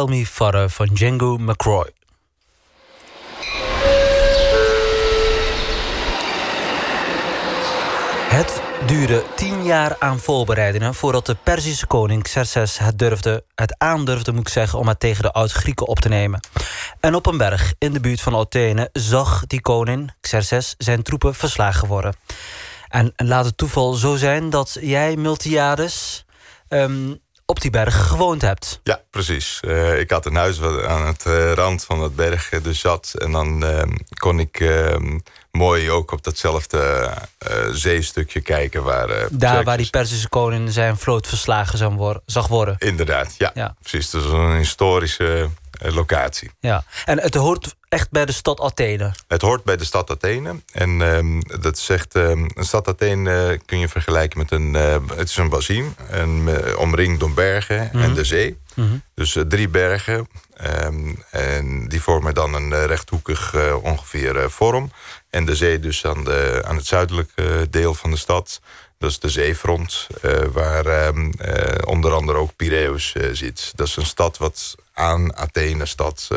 [0.07, 1.91] Tell Me Father van Django McCroy.
[8.29, 14.33] Het duurde tien jaar aan voorbereidingen voordat de Perzische koning Xerxes het, durfde, het aandurfde,
[14.33, 16.41] moet ik zeggen, om het tegen de oud-Grieken op te nemen.
[17.01, 21.35] En op een berg in de buurt van Athene zag die koning Xerxes zijn troepen
[21.35, 22.15] verslagen worden.
[22.89, 26.25] En laat het toeval zo zijn dat jij, Miltiades,
[26.69, 27.15] ehm,
[27.51, 28.81] op die berg gewoond hebt.
[28.83, 29.61] Ja, precies.
[29.61, 32.81] Eh, ik had een huis wat aan het eh, rand van het berg eh, dus
[32.81, 33.15] zat.
[33.19, 35.19] En dan ehm, kon ik ehm,
[35.51, 37.11] mooi ook op datzelfde
[37.71, 39.29] zeestukje kijken waar...
[39.31, 42.77] Daar waar die Perzische koning zijn vloot verslagen zou worden, zag worden.
[42.79, 43.51] Inderdaad, ja.
[43.55, 43.75] Ja.
[43.81, 46.51] Precies, dat is een historische locatie.
[46.61, 46.85] Ja.
[47.05, 49.13] En het hoort echt bij de stad Athene.
[49.29, 50.61] Het hoort bij de stad Athene.
[50.73, 54.77] En ehm, dat zegt, ehm, een stad Athene eh, kun je vergelijken met een...
[54.77, 58.59] eh, het is een bassin, en, eh, omringd door bergen en de zee.
[59.15, 60.29] Dus eh, drie bergen.
[60.57, 64.93] ehm, en die vormen dan een rechthoekig ongeveer vorm.
[65.31, 68.61] En de zee dus aan, de, aan het zuidelijke deel van de stad.
[68.99, 70.07] Dat is de zeefront,
[70.53, 71.13] waar
[71.85, 73.73] onder andere ook Piraeus zit.
[73.75, 76.29] Dat is een stad wat aan Athene stad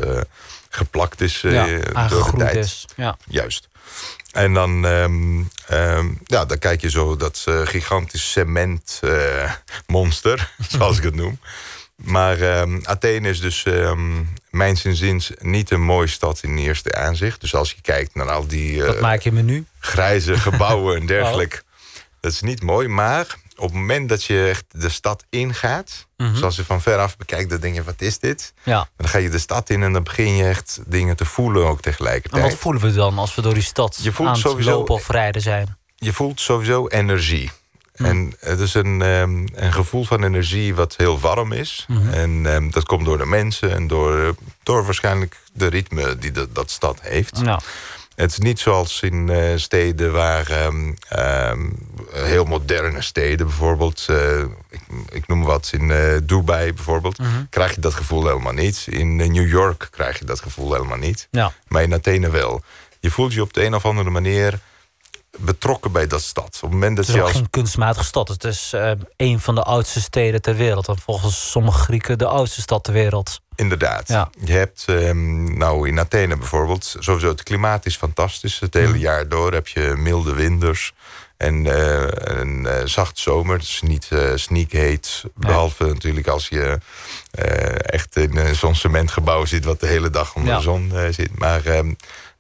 [0.76, 1.66] geplakt is eh, ja,
[2.08, 2.56] door de tijd.
[2.56, 2.86] is.
[2.96, 3.18] Ja.
[3.28, 3.68] Juist.
[4.32, 11.04] En dan, ehm, ehm, ja, dan kijk je zo dat eh, gigantisch cementmonster, zoals ik
[11.04, 11.40] het noem.
[11.96, 14.22] Maar ehm, Athene is dus ehm
[14.54, 17.42] mijns inziens niet een mooie stad in eerste aanzicht.
[17.42, 19.66] Dus als je kijkt naar al die eh, maak je me nu?
[19.80, 21.62] grijze gebouwen en dergelijke.
[22.20, 26.08] Dat is niet mooi, maar op het moment dat je echt de stad ingaat...
[26.34, 28.54] zoals je van veraf bekijkt, dan denk je, wat is dit?
[28.64, 28.88] Ja.
[28.98, 31.76] Dan ga je de stad in en dan begin je echt dingen te voelen ook
[31.76, 32.44] En tegelijkertijd.
[32.44, 35.10] wat voelen we dan als we door die stad Je voelt aan sowieso- lopen of
[35.10, 35.78] rijden zijn?
[35.96, 37.52] je voelt sowieso energie.
[37.94, 41.86] En het is een, ehm, een gevoel van energie wat heel warm is.
[42.12, 46.52] En ehm, dat komt door de mensen en door, door waarschijnlijk de ritme die de,
[46.52, 47.42] dat stad heeft.
[47.42, 47.60] Nou,
[48.16, 51.70] Het is niet zoals in eh, steden waar ehm, ehm,
[52.12, 54.06] heel moderne steden bijvoorbeeld.
[54.10, 57.20] eh, ik, ik noem wat in eh, Dubai bijvoorbeeld.
[57.50, 58.88] Krijg je dat gevoel helemaal niet.
[58.90, 61.28] In New York krijg je dat gevoel helemaal niet.
[61.32, 61.52] ja.
[61.68, 62.62] Maar in Athene wel.
[63.00, 64.60] Je voelt je op de een of andere manier
[65.40, 66.46] betrokken bij dat stad.
[66.56, 68.28] Op het moment dat Het is je ook als geen kunstmatige stad.
[68.28, 70.88] Het is eh, een van de oudste steden ter wereld.
[70.88, 73.42] En volgens sommige Grieken de oudste stad ter wereld.
[73.56, 74.08] Inderdaad.
[74.08, 74.30] Ja.
[74.44, 78.60] Je hebt ehm, nou in Athene bijvoorbeeld, sowieso het klimaat is fantastisch.
[78.60, 80.94] Het hele jaar door heb je milde winters
[81.38, 83.56] en eh, een eh, zacht zomer.
[83.56, 85.24] Het is niet eh sneakheet.
[85.36, 86.78] Behalve natuurlijk als je
[87.82, 90.58] echt in een zo'n cementgebouw zit wat de hele dag onder Ja.
[90.58, 91.40] de zon zit.
[91.40, 91.94] Maar ehm,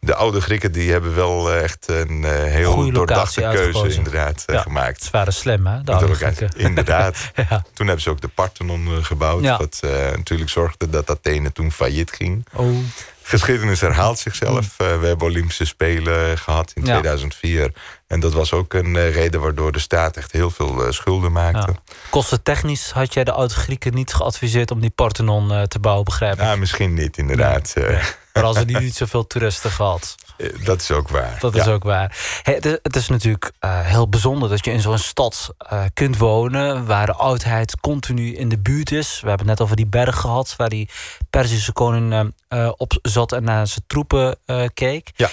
[0.05, 3.97] de oude Grieken die hebben wel eh, echt een eh, heel Goeie doordachte keuze uitgekozen.
[3.97, 4.61] inderdaad eh, Ja.
[4.61, 5.03] gemaakt.
[5.03, 5.77] Ze waren slim, hè?
[5.77, 6.13] De De oude.
[6.15, 6.49] Grieken.
[6.55, 7.31] Inderdaad.
[7.49, 7.63] ja.
[7.73, 9.43] Toen hebben ze ook de Parthenon gebouwd.
[9.43, 9.57] Ja.
[9.57, 9.79] Wat
[10.15, 12.45] natuurlijk zorgde dat Athene toen failliet ging.
[12.53, 12.77] Oh,
[13.25, 14.65] Geschiedenis herhaalt zichzelf.
[14.77, 16.87] Eh, we hebben Olympische Spelen gehad in Mm.
[16.87, 16.93] Ja.
[16.93, 17.71] 2004.
[18.13, 21.31] En dat was ook een eh, reden waardoor de staat echt heel veel eh, schulden
[21.31, 21.71] maakte.
[21.71, 21.93] ja.
[22.09, 26.33] Kostentechnisch had jij de oude Grieken niet geadviseerd om die Parthenon eh, te bouwen, begrijp
[26.33, 26.39] ik.
[26.39, 27.73] Ja, misschien niet inderdaad.
[27.75, 30.15] Eh, Maar als er niet, niet zoveel toeristen gehad.
[30.37, 31.37] eh, dat is ook waar.
[31.39, 31.61] Dat Ja.
[31.61, 32.17] is ook waar.
[32.43, 35.53] Het, is- natuurlijk heel bijzonder dat je in zo'n stad
[35.93, 36.85] kunt wonen...
[36.85, 39.19] waar de oudheid continu in de buurt is.
[39.21, 40.53] We hebben het net over die berg gehad...
[40.57, 40.89] waar die
[41.29, 42.33] Perzische koning
[42.77, 44.37] op zat en naar zijn troepen
[44.73, 45.11] keek.
[45.15, 45.29] Ja.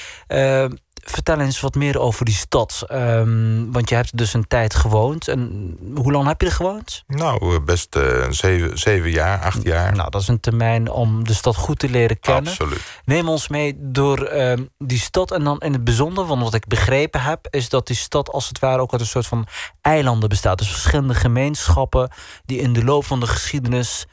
[1.01, 2.85] Vertel eens wat meer over die stad.
[2.87, 5.29] Ehm, want je hebt dus een tijd gewoond.
[5.29, 7.05] En hoe lang heb je er gewoond?
[7.07, 9.97] Nou, eh, best eh, zeven, zeven jaar, acht jaar.
[9.97, 12.51] Nou, dat is een termijn om de stad goed te leren kennen.
[12.51, 13.01] Absoluut.
[13.05, 16.67] Neem ons mee door ehm, die stad en dan in het bijzonder, want wat ik
[16.67, 19.47] begrepen heb, is dat die stad als het ware ook uit een soort van
[19.81, 20.59] eilanden bestaat.
[20.59, 22.11] Dus verschillende gemeenschappen
[22.45, 24.07] die in de loop van de geschiedenis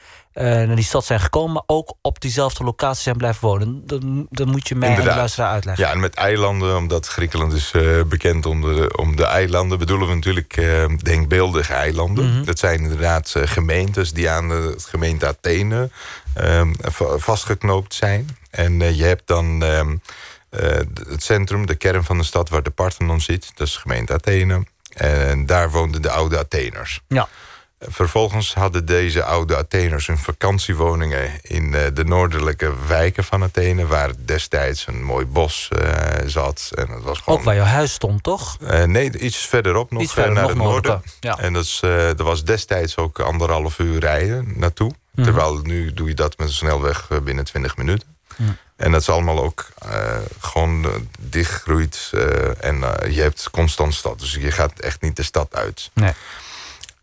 [0.44, 3.82] naar die stad zijn gekomen, maar ook op diezelfde locatie zijn blijven wonen.
[3.86, 5.20] Dat, dat moet je mij en de Inderdaad.
[5.20, 5.86] luisteraar uitleggen.
[5.86, 9.78] Ja, en met eilanden, omdat Griekenland is eh, bekend om de, om de eilanden...
[9.80, 12.34] bedoelen we natuurlijk eh, denkbeeldige eilanden.
[12.34, 12.44] Mhm.
[12.44, 15.90] Dat zijn inderdaad eh, gemeentes die aan de gemeente Athene
[16.34, 18.38] eh, va- vastgeknoopt zijn.
[18.50, 19.96] En eh, je hebt dan ehm,
[20.50, 20.62] eh,
[21.10, 22.50] het centrum, de kern van de stad...
[22.50, 24.64] waar de Parthenon zit, dat is de gemeente Athene.
[24.94, 27.02] En daar woonden de oude Atheners.
[27.08, 27.28] Ja.
[27.80, 34.12] Vervolgens hadden deze oude Atheners hun vakantiewoningen in eh, de noordelijke wijken van Athene, waar
[34.26, 36.72] destijds een mooi bos eh, zat.
[36.76, 37.40] En dat was gewoon.
[37.40, 38.58] Ook waar jouw huis stond, toch?
[38.62, 41.02] Eh, nee, iets verderop nog Iets verder, naar nog het noorden.
[41.20, 41.38] ja.
[41.38, 44.92] En dat, is, dat was destijds ook anderhalf uur rijden naartoe.
[45.12, 45.24] Mhm.
[45.24, 48.16] Terwijl nu doe je dat met een snelweg binnen 20 minuten.
[48.38, 48.52] Mhm.
[48.76, 52.10] En dat is allemaal ook eh, gewoon eh, dichtgroeit.
[52.60, 54.20] en je hebt constant stad.
[54.20, 55.90] Dus je gaat echt niet de stad uit.
[55.94, 56.14] Nee.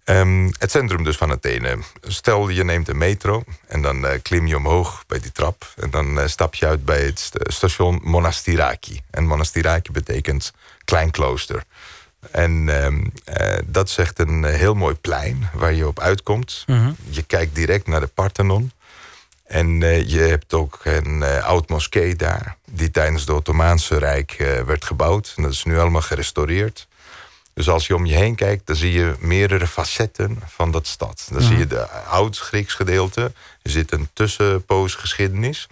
[0.04, 1.78] Ehm, het centrum dus van Athene.
[2.02, 5.72] Stel je neemt een metro en dan eh, klim je omhoog bij die trap.
[5.76, 9.00] En dan eh, stap je uit bij het st- station Monastiraki.
[9.10, 10.52] En Monastiraki betekent
[10.84, 11.62] klein klooster.
[12.30, 16.64] En ehm, eh, dat is echt een heel mooi plein waar je op uitkomt.
[16.66, 16.92] Mhm.
[17.10, 18.72] Je kijkt direct naar de Parthenon.
[19.44, 22.56] En je hebt ook een oud moskee daar...
[22.70, 24.36] die tijdens het Ottomaanse Rijk
[24.66, 25.32] werd gebouwd.
[25.36, 26.86] En dat is nu allemaal gerestaureerd.
[27.54, 31.28] Dus als je om je heen kijkt, dan zie je meerdere facetten van dat stad.
[31.32, 33.32] Dan zie je de oud-Grieks gedeelte.
[33.62, 35.68] Er zit een tussenpoos geschiedenis.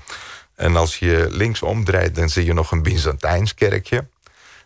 [0.54, 4.06] En als je links omdraait, dan zie je nog een Byzantijns kerkje.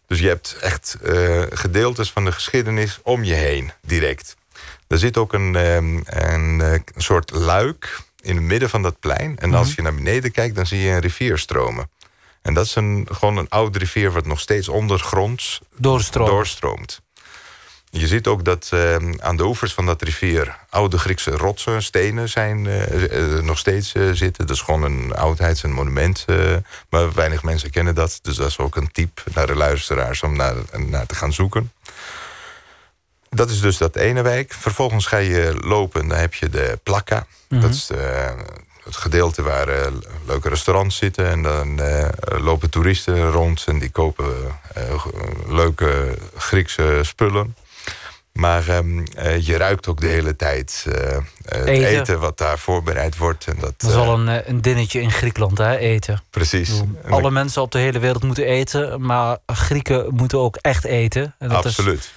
[0.06, 4.36] Dus je hebt echt eh, gedeeltes van de geschiedenis om je heen, direct.
[4.86, 9.38] Er zit ook een, ehm, een, eh, soort luik in het midden van dat plein.
[9.38, 11.90] En als je naar beneden kijkt, dan zie je een rivier stromen.
[12.42, 16.26] En dat is een, gewoon een oude rivier wat nog steeds ondergronds Doorstroom.
[16.26, 17.00] doorstroomt.
[17.90, 22.28] Je ziet ook dat eh, aan de oevers van dat rivier oude Griekse rotsen, stenen
[22.28, 24.46] zijn, eh, eh, nog steeds eh, zitten.
[24.46, 26.24] Dat is gewoon een oudheids- en monument.
[26.90, 28.18] maar weinig mensen kennen dat.
[28.22, 31.72] Dus dat is ook een tip naar de luisteraars om naar, naar te gaan zoeken.
[33.30, 34.52] Dat is dus dat ene wijk.
[34.52, 37.26] Vervolgens ga je lopen, dan heb je de Plakka.
[37.48, 38.34] Dat is de,
[38.84, 39.68] het gedeelte waar
[40.26, 41.26] leuke restaurants zitten.
[41.26, 41.80] En dan
[42.38, 44.34] lopen toeristen rond en die kopen
[45.48, 47.54] leuke Griekse spullen.
[48.36, 51.88] Maar ehm, eh, je ruikt ook de hele tijd eh, eh, het Eten.
[52.00, 52.20] eten.
[52.20, 53.46] wat daar voorbereid wordt.
[53.46, 56.22] En dat, Dat is wel een, een dinnetje in Griekenland, hè, eten.
[56.30, 56.70] precies.
[56.80, 61.34] Bedoel, Alle mensen op de hele wereld moeten eten, maar Grieken moeten ook echt eten.
[61.38, 61.98] En dat absoluut.
[61.98, 62.12] Is,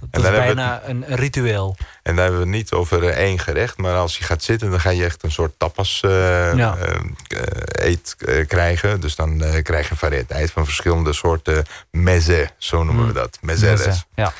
[0.00, 1.76] dat En is we bijna een, ritueel.
[2.02, 3.76] En daar hebben we het niet over één gerecht.
[3.76, 6.76] Maar als je gaat zitten, dan ga je echt een soort tapas Ja.
[7.68, 9.00] eet eh, krijgen.
[9.00, 12.50] Dus dan krijg je een variëteit van verschillende soorten meze.
[12.58, 13.38] Zo noemen we dat.
[13.40, 14.04] Mezeres.
[14.14, 14.32] Ja.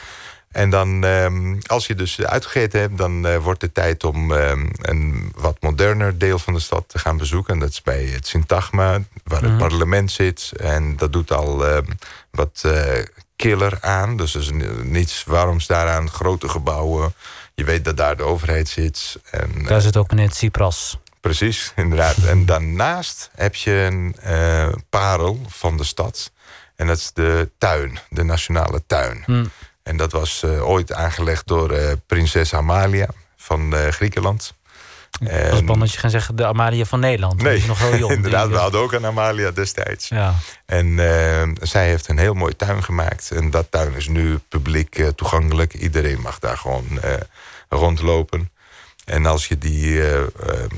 [0.54, 4.66] En dan, ehm, als je dus uitgegeten hebt, dan eh, wordt het tijd om ehm,
[4.80, 7.54] een wat moderner deel van de stad te gaan bezoeken.
[7.54, 9.58] En dat is bij het Syntagma, waar het Mhm.
[9.58, 10.52] parlement zit.
[10.56, 11.84] En dat doet al ehm,
[12.30, 13.02] wat eh,
[13.36, 14.16] killer aan.
[14.16, 17.14] Dus er is ni- niets waaroms daaraan grote gebouwen.
[17.54, 19.18] Je weet dat daar de overheid zit.
[19.30, 20.98] En, Daar zit ook meneer Tsipras.
[21.20, 22.16] Precies, inderdaad.
[22.16, 26.32] En daarnaast heb je een eh, parel van de stad.
[26.76, 29.22] En dat is de tuin, de nationale tuin.
[29.26, 29.44] Hm.
[29.84, 34.54] En dat was eh, ooit aangelegd door eh, prinses Amalia van eh, Griekenland.
[35.20, 37.42] Dat is En- dat je gaat zeggen de Amalia van Nederland.
[37.42, 38.12] Nee, is nog heel jong.
[38.16, 40.08] inderdaad, we hadden ook een Amalia destijds.
[40.08, 40.34] Ja.
[40.66, 40.96] En
[41.60, 43.30] zij heeft een heel mooi tuin gemaakt.
[43.30, 45.74] En dat tuin is nu publiek toegankelijk.
[45.74, 47.00] Iedereen mag daar gewoon
[47.68, 48.50] rondlopen.
[49.04, 50.20] En als je die, eh,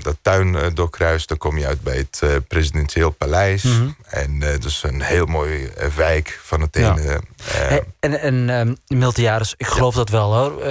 [0.03, 3.62] dat tuin eh, doorkruist, dan kom je uit bij het eh, presidentieel paleis.
[3.62, 3.89] Mhm.
[4.07, 7.01] En dat is een heel mooi eh, wijk van Athene.
[7.01, 7.19] Eh,
[7.53, 10.62] Hey, en en ehm Miltiades, ik geloof dat wel hoor.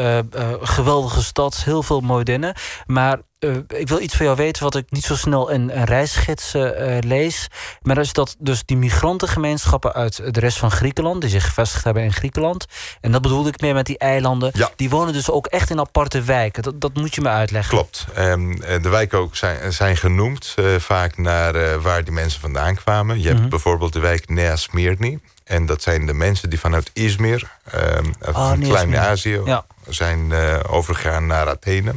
[0.62, 2.56] Geweldige stad, heel veel mooie dingen.
[2.86, 5.84] Maar eh, ik wil iets van jou weten wat ik niet zo snel in, een
[5.86, 7.48] reisgidsen eh, lees.
[7.82, 11.22] Maar dat is dat dus die migrantengemeenschappen uit de rest van Griekenland...
[11.22, 12.66] die zich gevestigd hebben in Griekenland...
[13.02, 14.52] en dat bedoelde ik meer met die eilanden...
[14.54, 14.70] Ja.
[14.76, 16.64] die wonen dus ook echt in aparte wijken.
[16.64, 17.74] Dat, dat moet je me uitleggen.
[17.74, 18.06] Klopt.
[18.14, 23.22] Ehm, eh, de wijken ook zijn, zijn genoemd vaak naar waar die mensen vandaan kwamen.
[23.22, 23.38] Je Mhm.
[23.38, 25.20] hebt bijvoorbeeld de wijk Nea Smyrni.
[25.44, 29.42] En dat zijn de mensen die vanuit Izmir, ehm, Ah, van Nea Klein-Azië.
[29.46, 29.66] Ja.
[29.88, 30.34] zijn
[30.68, 31.94] overgegaan naar Athene.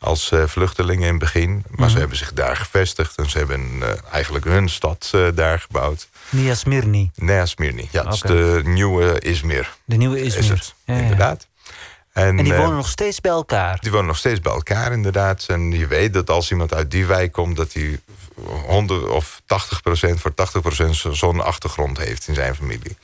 [0.00, 1.50] Als eh, vluchtelingen in het begin.
[1.70, 1.88] Maar Mhm.
[1.90, 3.16] ze hebben zich daar gevestigd.
[3.16, 6.08] En ze hebben eh, eigenlijk hun stad eh, daar gebouwd.
[7.14, 7.88] Nia Smyrni.
[7.90, 8.32] Ja, dat is Oké.
[8.34, 9.76] de nieuwe Izmir.
[9.84, 10.42] de nieuwe Izmir.
[10.42, 11.00] Is het, Ja, ja.
[11.00, 11.46] inderdaad.
[12.12, 13.78] En die eh, wonen nog steeds bij elkaar.
[13.80, 15.44] die wonen nog steeds bij elkaar, inderdaad.
[15.48, 18.00] En je weet dat als iemand uit die wijk komt, dat hij
[18.66, 22.96] 100 of 80 procent voor 80 procent zo'n achtergrond heeft in zijn familie.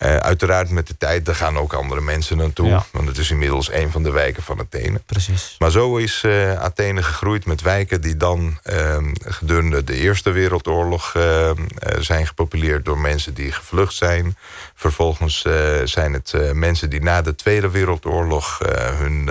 [0.00, 2.68] Eh, uiteraard met de tijd, daar gaan ook andere mensen naartoe.
[2.68, 2.84] Ja.
[2.90, 5.00] Want het is inmiddels een van de wijken van Athene.
[5.06, 5.56] Precies.
[5.58, 11.14] Maar zo is eh, Athene gegroeid met wijken die dan ehm, gedurende de Eerste Wereldoorlog
[11.14, 11.50] eh,
[11.98, 14.36] zijn gepopuleerd door mensen die gevlucht zijn.
[14.74, 15.46] Vervolgens
[15.84, 18.58] zijn het mensen die na de Tweede Wereldoorlog
[18.98, 19.30] hun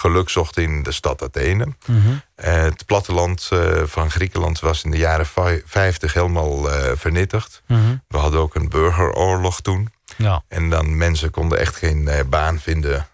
[0.00, 1.66] geluk zochten in de stad Athene.
[1.86, 1.98] Mhm.
[2.34, 7.62] Het platteland eh, van Griekenland was in de jaren vij- 50 helemaal eh, vernietigd.
[7.66, 7.96] Mhm.
[8.08, 9.92] We hadden ook een burgeroorlog toen.
[10.16, 10.42] Ja.
[10.48, 13.06] En dan mensen konden echt geen eh, baan vinden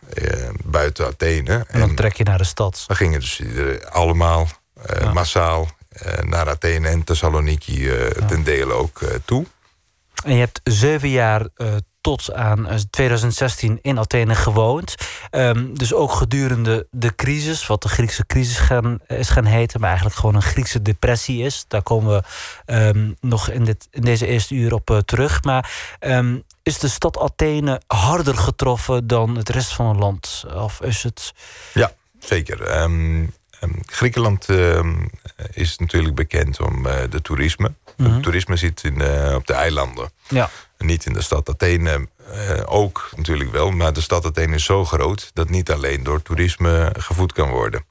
[0.64, 1.64] buiten Athene.
[1.68, 2.85] En dan trek je naar de stad.
[2.87, 3.40] Dan gingen dus
[3.90, 4.49] allemaal
[5.01, 5.12] Ja.
[5.12, 5.68] massaal
[6.25, 9.46] naar Athene en Thessaloniki eh, ten dele ook toe.
[10.25, 11.46] En je hebt zeven jaar
[12.07, 14.95] tot aan eh, 2016 in Athene gewoond.
[15.31, 19.88] Ehm, dus ook gedurende de crisis, wat de Griekse crisis gaan, is gaan heten, maar
[19.88, 21.64] eigenlijk gewoon een Griekse depressie is.
[21.69, 22.23] Daar komen we
[22.64, 25.42] ehm, nog in, dit, in deze eerste uur op eh, terug.
[25.42, 30.45] Maar ehm, is de stad Athene harder getroffen dan het rest van het land?
[30.55, 31.33] Of is het.
[31.75, 32.62] Ja, zeker.
[33.61, 34.95] Ehm, Griekenland ehm,
[35.53, 37.75] is natuurlijk bekend om eh, de toerisme.
[37.97, 38.12] Mhm.
[38.12, 40.11] Het toerisme zit in, eh, op de eilanden.
[40.29, 43.71] Ja, Niet in de stad Athene eh, ook natuurlijk wel.
[43.71, 47.85] Maar de stad Athene is zo groot dat niet alleen door toerisme gevoed kan worden.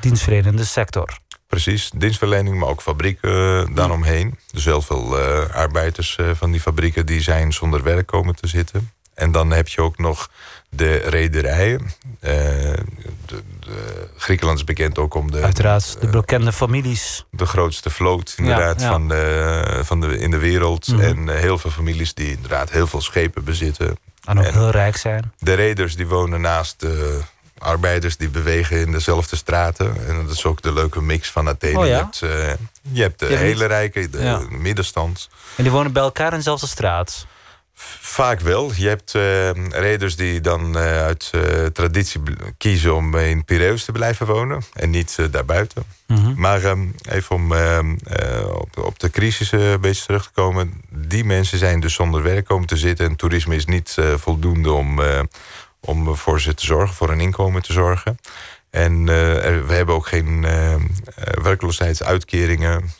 [0.00, 1.18] dienstverlenende sector.
[1.46, 4.38] Precies, dienstverlening, maar ook fabrieken daaromheen.
[4.52, 5.18] Dus heel veel
[5.52, 8.90] arbeiders van die fabrieken die zijn zonder werk komen te zitten.
[9.14, 10.30] En dan heb je ook nog
[10.70, 11.90] de rederijen.
[12.20, 17.24] Eh, de, de- Griekenland is bekend ook om de, Uiteraard, de bekende families.
[17.30, 18.92] de grootste vloot inderdaad, Ja, ja.
[18.92, 20.86] Van de, van de, in de wereld.
[20.88, 21.00] Mhm.
[21.00, 23.96] En eh, heel veel families die inderdaad heel veel schepen bezitten.
[24.24, 25.32] En ook En- heel rijk zijn.
[25.38, 27.20] De reders die wonen naast de
[27.58, 30.06] arbeiders die bewegen in dezelfde straten.
[30.08, 31.78] En dat is ook de leuke mix van Athene.
[31.78, 31.90] Oh ja?
[31.90, 32.54] je, hebt, eh,
[32.92, 34.40] je hebt de Je hele rijke, de Ja.
[34.50, 35.28] middenstand.
[35.56, 37.26] En die wonen bij elkaar in dezelfde straat.
[38.00, 38.72] Vaak wel.
[38.74, 42.20] Je hebt eh reders die dan eh, uit eh, traditie
[42.56, 44.62] kiezen om in Piraeus te blijven wonen.
[44.72, 45.84] En niet daarbuiten.
[46.06, 46.40] Mhm.
[46.40, 50.82] Maar ehm, even om ehm, eh, op, op de crisis een beetje terug te komen.
[50.88, 53.06] Die mensen zijn dus zonder werk komen te zitten.
[53.06, 55.00] En toerisme is niet voldoende om,
[55.80, 58.18] om voor ze te zorgen, voor een inkomen te zorgen.
[58.70, 60.80] En eh, er- we hebben ook geen eh, eh,
[61.42, 62.90] werkloosheidsuitkeringen.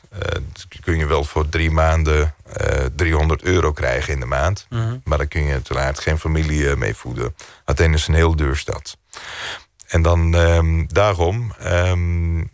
[0.80, 4.66] Kun je wel voor drie maanden eh 300 euro krijgen in de maand.
[4.70, 4.96] Mhm.
[5.04, 7.34] Maar dan kun je uiteraard geen familie mee voeden.
[7.64, 8.96] Athene is een heel duur stad.
[9.86, 12.44] En dan ehm, daarom ehm,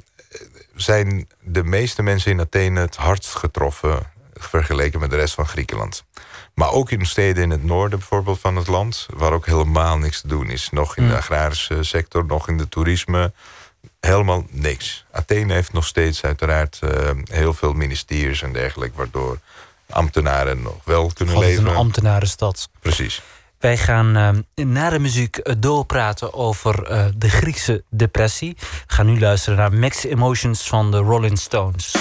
[0.75, 3.99] zijn de meeste mensen in Athene het hardst getroffen
[4.39, 6.05] vergeleken met de rest van Griekenland.
[6.55, 10.21] Maar ook in steden in het noorden bijvoorbeeld van het land, waar ook helemaal niks
[10.21, 10.69] te doen is.
[10.71, 11.17] Nog in de Mm.
[11.17, 13.33] agrarische sector, nog in de toerisme.
[14.01, 15.05] Helemaal niks.
[15.13, 19.39] Athene heeft nog steeds uiteraard eh, heel veel ministeries en dergelijke, waardoor
[19.91, 21.79] ambtenaren nog wel kunnen Altijd een leven.
[21.79, 22.69] ambtenarenstad.
[22.81, 23.23] Precies.
[23.59, 24.17] Wij gaan
[24.55, 26.85] eh, na de muziek eh, doorpraten over
[27.19, 28.57] de Griekse depressie.
[28.59, 31.95] We gaan nu luisteren naar Mixed Emotions van de Rolling Stones.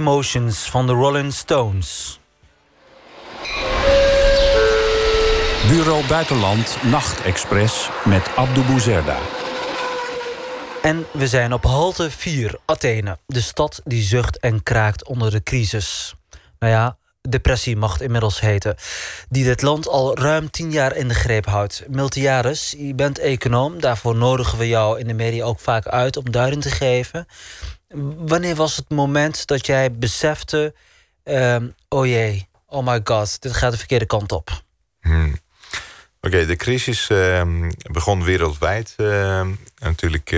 [0.00, 2.20] Emotions van de Rolling Stones.
[5.68, 9.18] Bureau Buitenland Nachtexpress met Abdou Bouzerda.
[10.82, 13.18] En we zijn op halte 4, Athene.
[13.26, 16.14] De stad die zucht en kraakt onder de crisis.
[16.58, 16.96] Nou ja,
[17.28, 18.76] depressie mag het inmiddels heten.
[19.28, 21.84] Die dit land al ruim tien jaar in de greep houdt.
[21.88, 23.80] Miltiaris, je bent econoom.
[23.80, 27.26] Daarvoor nodigen we jou in de media ook vaak uit om duiding te geven.
[28.18, 30.74] Wanneer was het moment dat jij besefte...
[31.22, 34.62] ehm, oh jee, oh my god, dit gaat de verkeerde kant op?
[35.00, 35.36] Hmm.
[36.20, 40.36] Oké, de crisis ehm, begon wereldwijd ehm, natuurlijk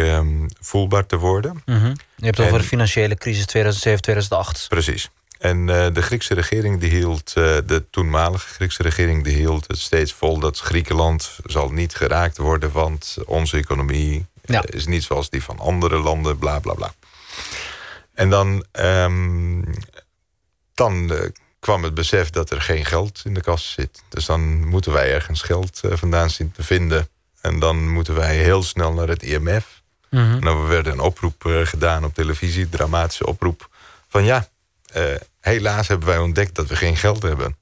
[0.60, 1.62] voelbaar te worden.
[1.66, 1.86] Mhm.
[2.16, 4.68] Je hebt het over de financiële crisis 2007-2008.
[4.68, 5.10] Precies.
[5.38, 9.78] En eh, de Griekse regering, die hield, eh, de toenmalige Griekse regering, die hield het
[9.78, 14.62] steeds vol dat Griekenland zal niet geraakt worden, want onze economie eh, Ja.
[14.66, 16.94] is niet zoals die van andere landen, bla bla bla.
[18.14, 19.62] En dan, ehm,
[20.74, 24.02] dan eh, kwam het besef dat er geen geld in de kas zit.
[24.08, 27.08] Dus dan moeten wij ergens geld eh, vandaan zien te vinden.
[27.40, 29.82] En dan moeten wij heel snel naar het IMF.
[30.10, 30.22] Mhm.
[30.22, 33.68] En dan werd een oproep eh, gedaan op televisie, dramatische oproep.
[34.08, 34.48] Van ja,
[35.40, 37.56] helaas hebben wij ontdekt dat we geen geld hebben.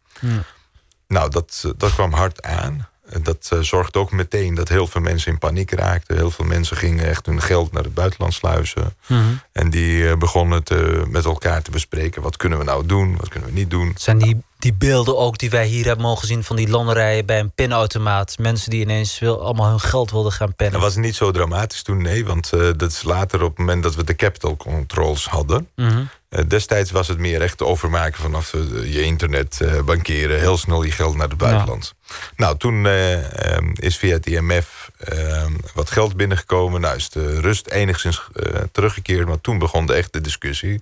[1.07, 2.89] Nou, dat, dat kwam hard aan.
[3.23, 6.17] Dat eh, zorgde ook meteen dat heel veel mensen in paniek raakten.
[6.17, 8.95] Heel veel mensen gingen echt hun geld naar het buitenland sluizen.
[9.07, 9.23] Mhm.
[9.53, 12.23] En die eh, begonnen te, met elkaar te bespreken...
[12.23, 13.93] wat kunnen we nou doen, wat kunnen we niet doen.
[13.97, 16.45] Zijn die, die beelden ook die wij hier hebben mogen zien...
[16.45, 18.39] van die landerijen bij een pinautomaat?
[18.39, 20.81] Mensen die ineens wil, allemaal hun geld wilden gaan pennen.
[20.81, 22.25] Dat was niet zo dramatisch toen, nee.
[22.25, 25.69] Want eh, dat is later op het moment dat we de capital controls hadden...
[25.77, 26.03] Mhm.
[26.47, 30.91] Destijds was het meer echt overmaken vanaf eh, je internet eh, bankeren, heel snel je
[30.91, 31.95] geld naar het buitenland.
[32.37, 36.81] Nou, toen eh, ehm, is via het IMF ehm, wat geld binnengekomen.
[36.81, 40.81] Nou is de rust enigszins eh, teruggekeerd, maar toen begon de echte discussie.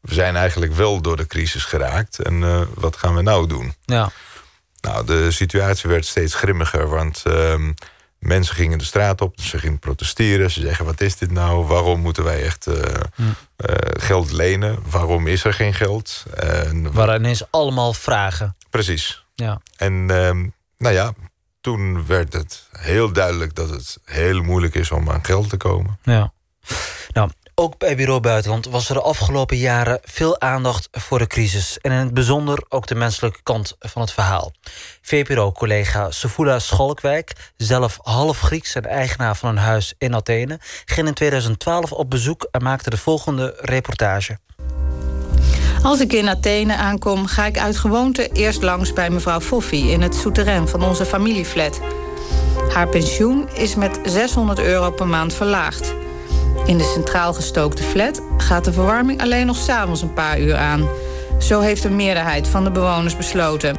[0.00, 3.74] We zijn eigenlijk wel door de crisis geraakt en eh, wat gaan we nou doen?
[3.84, 4.10] Ja.
[4.80, 7.72] Nou, de situatie werd steeds grimmiger, want ehm,
[8.24, 10.50] mensen gingen de straat op, ze gingen protesteren.
[10.50, 11.64] Ze zeggen, wat is dit nou?
[11.64, 12.76] Waarom moeten wij echt eh,
[13.56, 14.78] eh, geld lenen?
[14.90, 16.24] Waarom is er geen geld?
[16.34, 18.56] En, waren ineens allemaal vragen.
[18.70, 19.24] Precies.
[19.34, 19.60] Ja.
[19.76, 21.12] En ehm, nou ja,
[21.60, 25.98] toen werd het heel duidelijk dat het heel moeilijk is om aan geld te komen.
[26.02, 26.32] Ja.
[27.12, 31.78] Nou, ook bij Bureau Buitenland was er de afgelopen jaren veel aandacht voor de crisis.
[31.78, 34.52] En in het bijzonder ook de menselijke kant van het verhaal.
[35.02, 41.14] VPRO-collega Sofula Schalkwijk, zelf half Grieks en eigenaar van een huis in Athene, ging in
[41.14, 44.38] 2012 op bezoek en maakte de volgende reportage.
[45.82, 50.02] Als ik in Athene aankom, ga ik uit gewoonte eerst langs bij mevrouw Foffi in
[50.02, 51.80] het souterrain van onze familieflat.
[52.72, 56.03] Haar pensioen is met 600 euro per maand verlaagd.
[56.66, 60.88] In de centraal gestookte flat gaat de verwarming alleen nog s'avonds een paar uur aan.
[61.38, 63.76] Zo heeft een meerderheid van de bewoners besloten.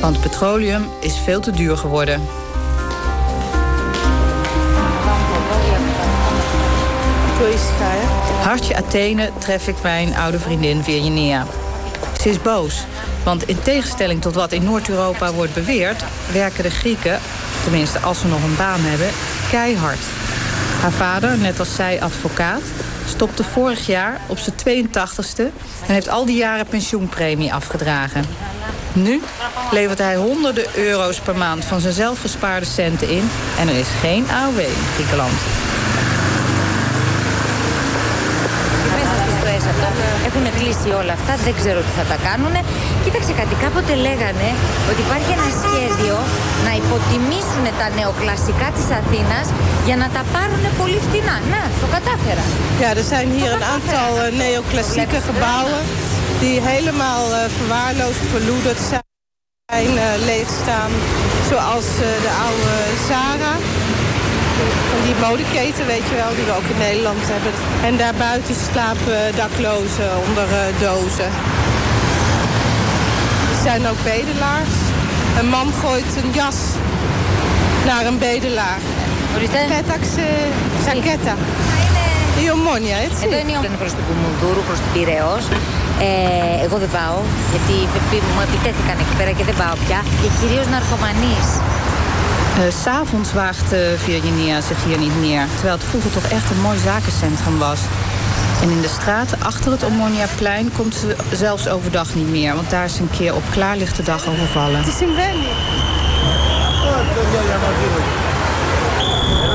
[0.00, 2.20] Want petroleum is veel te duur geworden.
[8.42, 11.46] Hartje Athene tref ik mijn oude vriendin Virginia.
[12.20, 12.84] Ze is boos,
[13.24, 16.04] want in tegenstelling tot wat in Noord-Europa wordt beweerd...
[16.32, 17.18] werken de Grieken,
[17.62, 19.08] tenminste als ze nog een baan hebben,
[19.50, 20.00] keihard.
[20.80, 22.60] Haar vader, net als zij advocaat,
[23.06, 25.42] stopte vorig jaar op zijn 82ste...
[25.86, 28.24] en heeft al die jaren pensioenpremie afgedragen.
[28.92, 29.20] Nu
[29.70, 33.30] levert hij honderden euro's per maand van zijn zelfgespaarde centen in...
[33.58, 35.32] en er is geen AOW in Griekenland.
[40.28, 42.54] Έχουν κλείσει όλα αυτά, δεν ξέρω τι θα τα κάνουν.
[43.04, 44.48] Κοίταξε κάτι, κάποτε λέγανε
[44.90, 46.16] ότι υπάρχει ένα σχέδιο
[46.66, 49.46] να υποτιμήσουν τα νεοκλασικά της Αθήνας
[49.88, 51.36] για να τα πάρουν πολύ φτηνά.
[51.52, 52.44] Να, το κατάφερα.
[52.82, 55.80] Ja, er zijn hier een aantal eh, neoclassieke gebouwen
[56.40, 60.90] die helemaal eh, verwaarloosd, verloederd zijn, eh, leegstaan.
[61.48, 62.74] Zoals eh, de oude
[63.08, 63.54] Zara.
[64.91, 67.51] Van die modeketen, weet je wel, die we ook in Nederland hebben.
[67.87, 71.29] En daarbuiten slapen daklozen onder eh, dozen.
[73.53, 74.75] Er zijn ook bedelaars.
[75.39, 76.59] Een man gooit een jas
[77.89, 78.79] naar een bedelaar.
[79.35, 79.59] Ορίστε.
[79.77, 80.25] Πέταξε
[80.85, 81.35] ζακέτα.
[82.43, 83.21] Η ομόνια, έτσι.
[83.27, 85.45] Εδώ είναι η είναι προς την Κουμουνδούρου, προς την Πειραιώς.
[86.07, 87.17] Ε, εγώ δεν πάω,
[87.53, 87.75] γιατί
[88.35, 89.99] μου επιτέθηκαν εκεί πέρα και δεν πάω πια.
[90.21, 91.47] Και κυρίως ναρκωμανείς.
[92.58, 95.46] Eh, s'avonds waagt uh, Virginia zich hier niet meer.
[95.54, 97.80] Terwijl het vroeger toch echt een mooi zakencentrum was.
[98.62, 102.54] En in de straten achter het Omoniaplein komt ze zelfs overdag niet meer.
[102.54, 104.78] Want daar is een keer op klaarlichte dag overvallen.
[104.78, 105.46] Het is in Benny.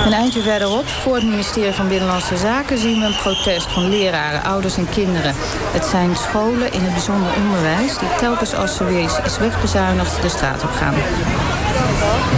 [0.06, 2.78] Een eindje verderop, voor het ministerie van Binnenlandse Zaken...
[2.78, 5.34] zien we een protest van leraren, ouders en kinderen.
[5.72, 7.98] Het zijn scholen in het bijzonder onderwijs...
[7.98, 10.94] die telkens als ze weer is wegbezuinigd de straat op gaan.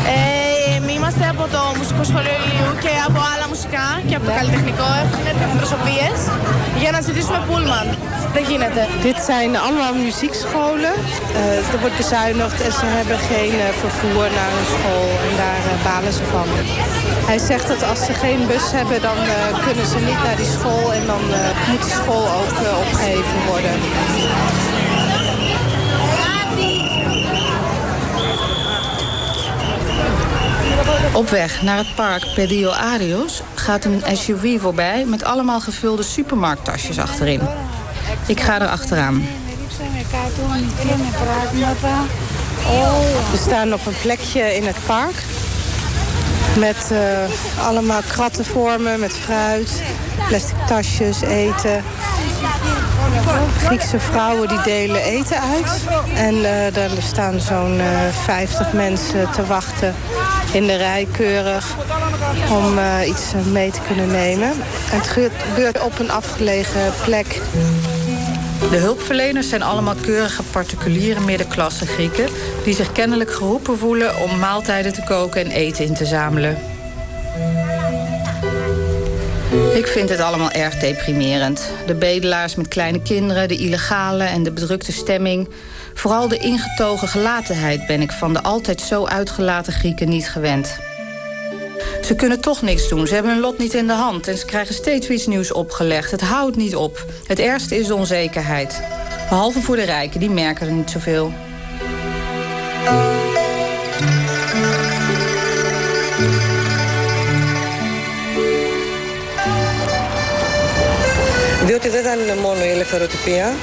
[0.05, 0.24] Eh,
[1.04, 4.88] είμαστε από το Μουσικό Σχολείο Ηλίου και από άλλα μουσικά και από το καλλιτεχνικό.
[5.04, 6.18] Έχουν έρθει αντιπροσωπείες
[6.82, 7.86] για να ζητήσουμε πούλμαν.
[8.34, 8.82] Δεν γίνεται.
[9.06, 10.94] Dit zijn allemaal muziekscholen.
[11.00, 15.08] Uh, er wordt bezuinigd en ze hebben geen uh, vervoer naar hun school.
[15.26, 16.48] En daar uh, balen ze van.
[17.30, 19.18] Hij zegt dat als ze geen bus hebben, dan
[19.66, 20.84] kunnen ze niet naar die school.
[20.98, 21.22] En dan
[21.68, 22.54] moet die school ook
[22.84, 23.74] opgeheven worden.
[31.13, 35.05] Op weg naar het park Pedio Arios gaat een SUV voorbij...
[35.05, 37.41] met allemaal gevulde supermarkttasjes achterin.
[38.27, 39.27] Ik ga er achteraan.
[43.31, 45.15] We staan op een plekje in het park.
[46.57, 49.81] Met uh, allemaal krattenvormen met fruit,
[50.27, 51.83] plastic tasjes, eten.
[53.65, 55.83] Griekse vrouwen die delen eten uit.
[56.15, 57.85] En uh, daar staan zo'n uh,
[58.23, 59.95] 50 mensen te wachten
[60.51, 61.75] in de rij keurig
[62.49, 64.49] om uh, iets mee te kunnen nemen.
[64.91, 67.41] En het gebeurt op een afgelegen plek.
[68.69, 72.27] De hulpverleners zijn allemaal keurige particuliere middenklasse Grieken...
[72.63, 76.74] die zich kennelijk geroepen voelen om maaltijden te koken en eten in te zamelen.
[79.73, 81.71] Ik vind het allemaal erg deprimerend.
[81.85, 85.49] De bedelaars met kleine kinderen, de illegale en de bedrukte stemming.
[85.93, 90.77] Vooral de ingetogen gelatenheid ben ik van de altijd zo uitgelaten Grieken niet gewend.
[92.03, 93.07] Ze kunnen toch niks doen.
[93.07, 96.11] Ze hebben hun lot niet in de hand en ze krijgen steeds iets nieuws opgelegd.
[96.11, 97.05] Het houdt niet op.
[97.27, 98.81] Het ergste is de onzekerheid.
[99.29, 101.33] Behalve voor de rijken, die merken er niet zoveel.
[111.64, 113.54] Διότι δεν θα είναι μόνο η ελευθεροτυπία,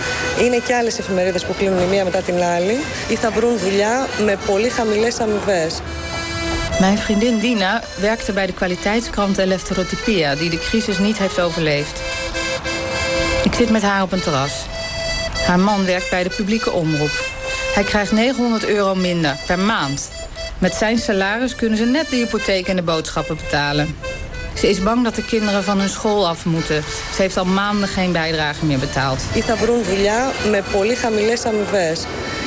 [0.42, 4.08] είναι και άλλες εφημερίδες που κλείνουν η μία μετά την άλλη ή θα βρουν δουλειά
[4.26, 5.70] με πολύ χαμηλές αμοιβέ.
[6.80, 10.36] Mijn vriendin Dina werkte bij de kwaliteitskrant Eleftherotypia...
[10.36, 12.02] die de crisis niet heeft overleefd.
[13.44, 14.66] Ik zit met haar op een terras.
[15.48, 17.24] Haar man werkt bij de publieke omroep.
[17.74, 20.10] Hij krijgt 900 euro minder per maand.
[20.60, 23.96] Met zijn salaris kunnen ze net de hypotheek en de boodschappen betalen.
[24.54, 26.84] Ze is bang dat de kinderen van hun school af moeten.
[27.16, 29.20] Ze heeft al maanden geen bijdrage meer betaald.
[29.34, 31.96] Ή θα βρουν δουλειά με πολύ χαμηλές αμοιβέ.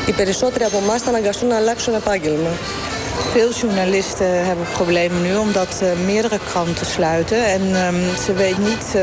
[0.07, 2.51] Οι περισσότεροι από εμά θα anagasun να αλλάξουν επάγγελμα.
[3.33, 7.45] Veel journalisten hebben problemen nu omdat uh, meerdere kranten sluiten.
[7.45, 9.03] En um, ze weet niet uh,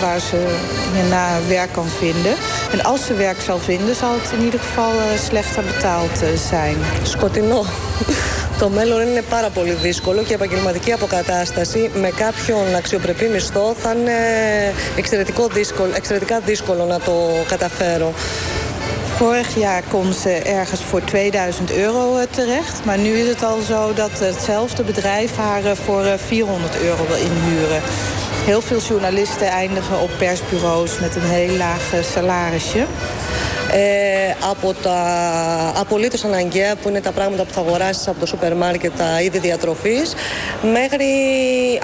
[0.00, 0.56] waar ze
[0.94, 2.34] hierna werk kan vinden.
[2.72, 6.76] En als ze werk zal vinden, zal het in ieder geval uh, slechter betaald zijn.
[7.02, 7.64] Σκοτεινό.
[8.58, 13.92] Το μέλλον είναι πάρα πολύ δύσκολο και η επαγγελματική αποκατάσταση με κάποιον αξιοπρεπή μισθό θα
[13.92, 14.12] είναι
[14.96, 17.12] εξαιρετικό δύσκολο, εξαιρετικά δύσκολο να το
[17.48, 18.14] καταφέρω.
[19.15, 22.85] Vorig jaar kon ze ergens voor 2000 euro terecht.
[22.85, 27.81] Maar nu is het al zo dat hetzelfde bedrijf haar voor 400 euro wil inhuren.
[28.45, 32.85] Heel veel journalisten eindigen op persbureaus met een heel laag salarisje.
[33.75, 34.97] Ε, από τα
[35.75, 39.39] απολύτως αναγκαία που είναι τα πράγματα που θα αγοράσεις από το σούπερ μάρκετ, τα είδη
[39.39, 40.13] διατροφής,
[40.61, 41.07] μέχρι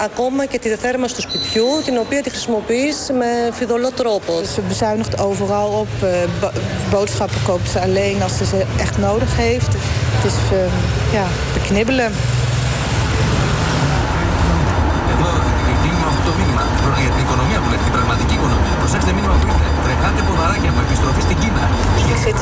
[0.00, 4.32] ακόμα και τη δεθέρμανση του σπιτιού, την οποία τη χρησιμοποιείς με φιδωλό τρόπο.
[4.54, 5.92] Ze bezuinigt overal op.
[6.90, 9.72] Boodschappen koopt ze alleen als ze ze echt nodig heeft.
[10.14, 10.58] Het is uh,
[11.12, 12.12] ja, beknibbelen.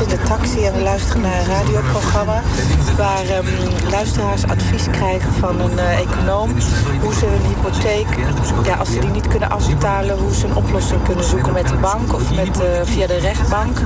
[0.01, 2.41] In de taxi en we luisteren naar een radioprogramma
[2.97, 3.45] waar um,
[3.91, 6.49] luisteraars advies krijgen van een uh, econoom
[7.01, 8.07] hoe ze hun hypotheek,
[8.63, 11.75] ja, als ze die niet kunnen afbetalen, hoe ze een oplossing kunnen zoeken met de
[11.75, 13.77] bank of met, uh, via de rechtbank.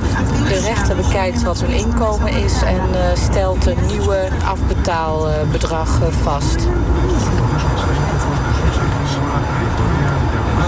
[0.48, 6.68] De rechter bekijkt wat hun inkomen is en uh, stelt een nieuwe afbetaalbedrag vast.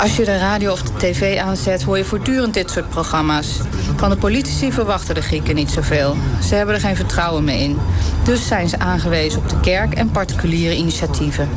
[0.01, 3.61] Als je de radio of de tv aanzet, hoor je voortdurend dit soort programma's.
[3.97, 6.17] Van de politici verwachten de Grieken niet zoveel.
[6.43, 7.79] Ze hebben er geen vertrouwen meer in.
[8.25, 11.49] Dus zijn ze aangewezen op de kerk en particuliere initiatieven.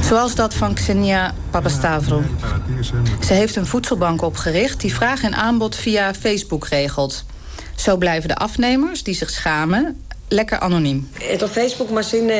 [0.00, 2.22] Zoals dat van Xenia Papastavrou.
[3.26, 7.24] Ze heeft een voedselbank opgericht die vraag en aanbod via Facebook regelt.
[7.74, 11.09] Zo blijven de afnemers die zich schamen lekker anoniem.
[11.37, 12.33] Το Facebook μας είναι,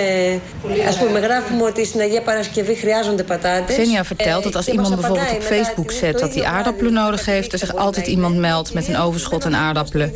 [0.88, 3.76] ας πούμε, γράφουμε ότι στην Αγία Παρασκευή χρειάζονται πατάτες.
[3.76, 7.60] Xenia vertelt dat als iemand bijvoorbeeld op Facebook zet dat hij aardappelen nodig heeft, er
[7.60, 10.14] zich altijd iemand meldt met een overschot aan aardappelen.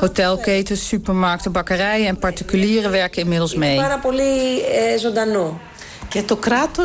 [0.00, 3.76] Hotelketens, supermarkten, bakkerijen en particulieren werken inmiddels mee.
[3.76, 4.62] Πάρα πολύ
[4.98, 5.60] ζωντανό.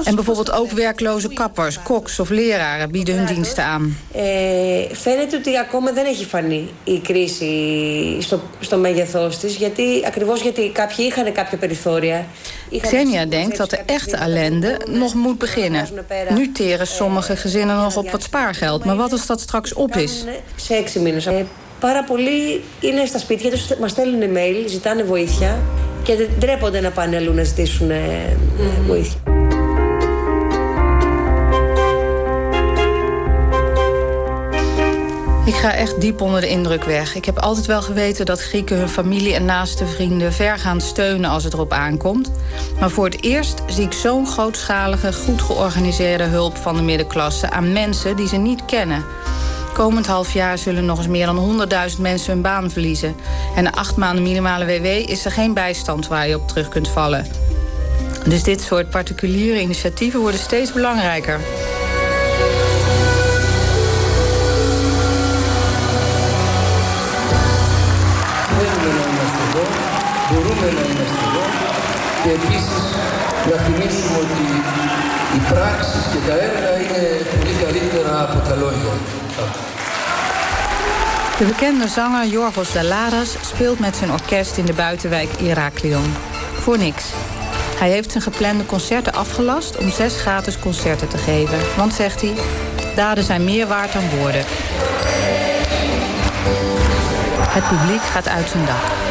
[0.04, 3.98] En bijvoorbeeld ook werkloze kappers, koks of leraren bieden hun diensten aan.
[4.12, 10.42] Ε, φαίνεται ότι ακόμα δεν έχει φανεί η κρίση στο, στο μέγεθός της, γιατί, ακριβώς
[10.42, 12.26] γιατί κάποιοι είχαν κάποια περιθώρια.
[12.82, 15.88] Xenia denkt dat de echte ellende nog moet beginnen.
[16.30, 18.86] Nu teren sommige gezinnen nog op wat spaargeld.
[18.86, 20.26] Maar wat als dat straks op is?
[20.56, 21.26] Σε έξι μήνες.
[21.26, 21.46] Ε,
[21.80, 25.60] πάρα πολλοί είναι στα σπίτια τους, μας στέλνουν email, ζητάνε βοήθεια
[26.08, 28.38] και δεν ντρέπονται να πάνε αλλού να ζητήσουν ε,
[28.88, 29.20] βοήθεια.
[35.46, 37.16] Ik ga echt diep onder de indruk weg.
[37.16, 41.30] Ik heb altijd wel geweten dat Grieken hun familie en naaste vrienden ver gaan steunen
[41.30, 42.32] als het erop aankomt.
[42.80, 47.72] Maar voor het eerst zie ik zo'n grootschalige, goed georganiseerde hulp van de middenklasse aan
[47.72, 49.04] mensen die ze niet kennen.
[49.78, 53.16] Komend half jaar zullen nog eens meer dan 100.000 mensen hun baan verliezen.
[53.56, 56.88] En na acht maanden minimale WW is er geen bijstand waar je op terug kunt
[56.88, 57.26] vallen.
[58.28, 61.40] Dus dit soort particuliere initiatieven worden steeds belangrijker.
[68.58, 69.64] Θέλουμε να είμαστε εδώ,
[70.30, 71.44] μπορούμε να είμαστε εδώ
[72.24, 72.86] και επίσης
[73.50, 74.44] να θυμίσουμε ότι
[75.36, 77.04] οι πράξεις και τα έργα είναι
[77.34, 78.94] πολύ καλύτερα από τα λόγια.
[81.39, 86.15] De bekende zanger Jorgos Dalaras speelt met zijn orkest in de buitenwijk Iraklion.
[86.55, 87.05] Voor niks.
[87.79, 91.59] Hij heeft zijn geplande concerten afgelast om zes gratis concerten te geven.
[91.77, 92.35] Want, zegt hij,
[92.95, 94.45] daden zijn meer waard dan woorden.
[97.49, 99.08] Het publiek gaat uit zijn dak.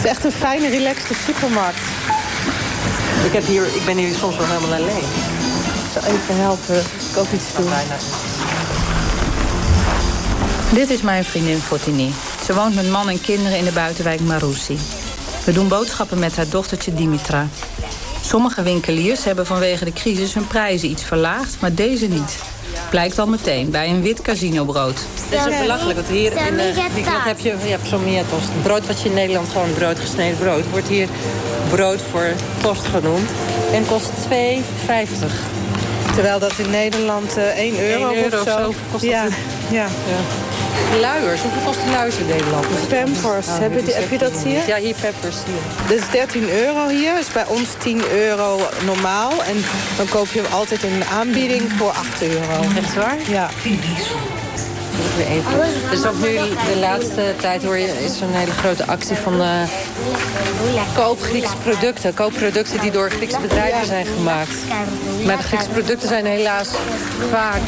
[0.00, 1.80] Het is echt een fijne, relaxte supermarkt.
[3.24, 5.04] Ik, heb hier, ik ben hier soms wel helemaal alleen.
[5.84, 6.76] Ik zal even helpen.
[6.76, 7.68] Ik ook iets doen.
[10.72, 12.12] Dit is mijn vriendin Fotini.
[12.44, 14.78] Ze woont met man en kinderen in de buitenwijk Maroussi.
[15.44, 17.48] We doen boodschappen met haar dochtertje Dimitra.
[18.24, 22.38] Sommige winkeliers hebben vanwege de crisis hun prijzen iets verlaagd, maar deze niet.
[22.90, 25.00] Blijkt al meteen bij een wit casinobrood.
[25.30, 28.42] Het is ook belachelijk, want hier in Griekenland heb je, je hebt sommiatos.
[28.62, 31.08] Brood wat je in Nederland gewoon brood, gesneden brood, wordt hier
[31.70, 33.30] brood voor tost genoemd.
[33.72, 35.50] En kost 2,50.
[36.14, 38.58] Terwijl dat in Nederland uh, 1 euro, 1 euro of zo.
[38.58, 39.22] zo kost ja.
[39.22, 39.32] het.
[39.70, 39.86] ja.
[41.00, 42.66] Luiers, hoeveel kost een luiers in Nederland?
[42.88, 44.66] Pampers, heb, je, heb je dat hier?
[44.66, 45.36] Ja, hier peppers.
[45.46, 45.88] Hier.
[45.88, 49.30] Dit is 13 euro hier, is bij ons 10 euro normaal.
[49.44, 49.64] En
[49.96, 52.62] dan koop je hem altijd in een aanbieding voor 8 euro.
[52.76, 53.16] Echt waar?
[53.28, 53.50] Ja.
[55.16, 55.90] Weer even.
[55.90, 56.32] Dus ook nu
[56.72, 59.46] de laatste tijd hoor je, is er een hele grote actie van uh,
[60.94, 62.14] koop Griekse producten.
[62.14, 64.50] Koop producten die door Griekse bedrijven zijn gemaakt.
[65.26, 66.68] Maar de Griekse producten zijn helaas
[67.30, 67.60] vaak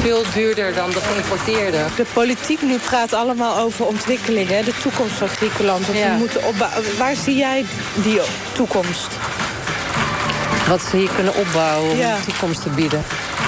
[0.00, 1.78] veel duurder dan de geïmporteerde.
[1.96, 5.86] De politiek nu praat allemaal over ontwikkelingen, de toekomst van Griekenland.
[5.86, 6.08] Dat Ja.
[6.12, 6.82] we moeten opbouwen.
[6.98, 7.64] Waar zie jij
[7.94, 8.20] die
[8.52, 9.08] toekomst?
[10.68, 12.14] Wat ze hier kunnen opbouwen om Ja.
[12.16, 13.02] een toekomst te bieden.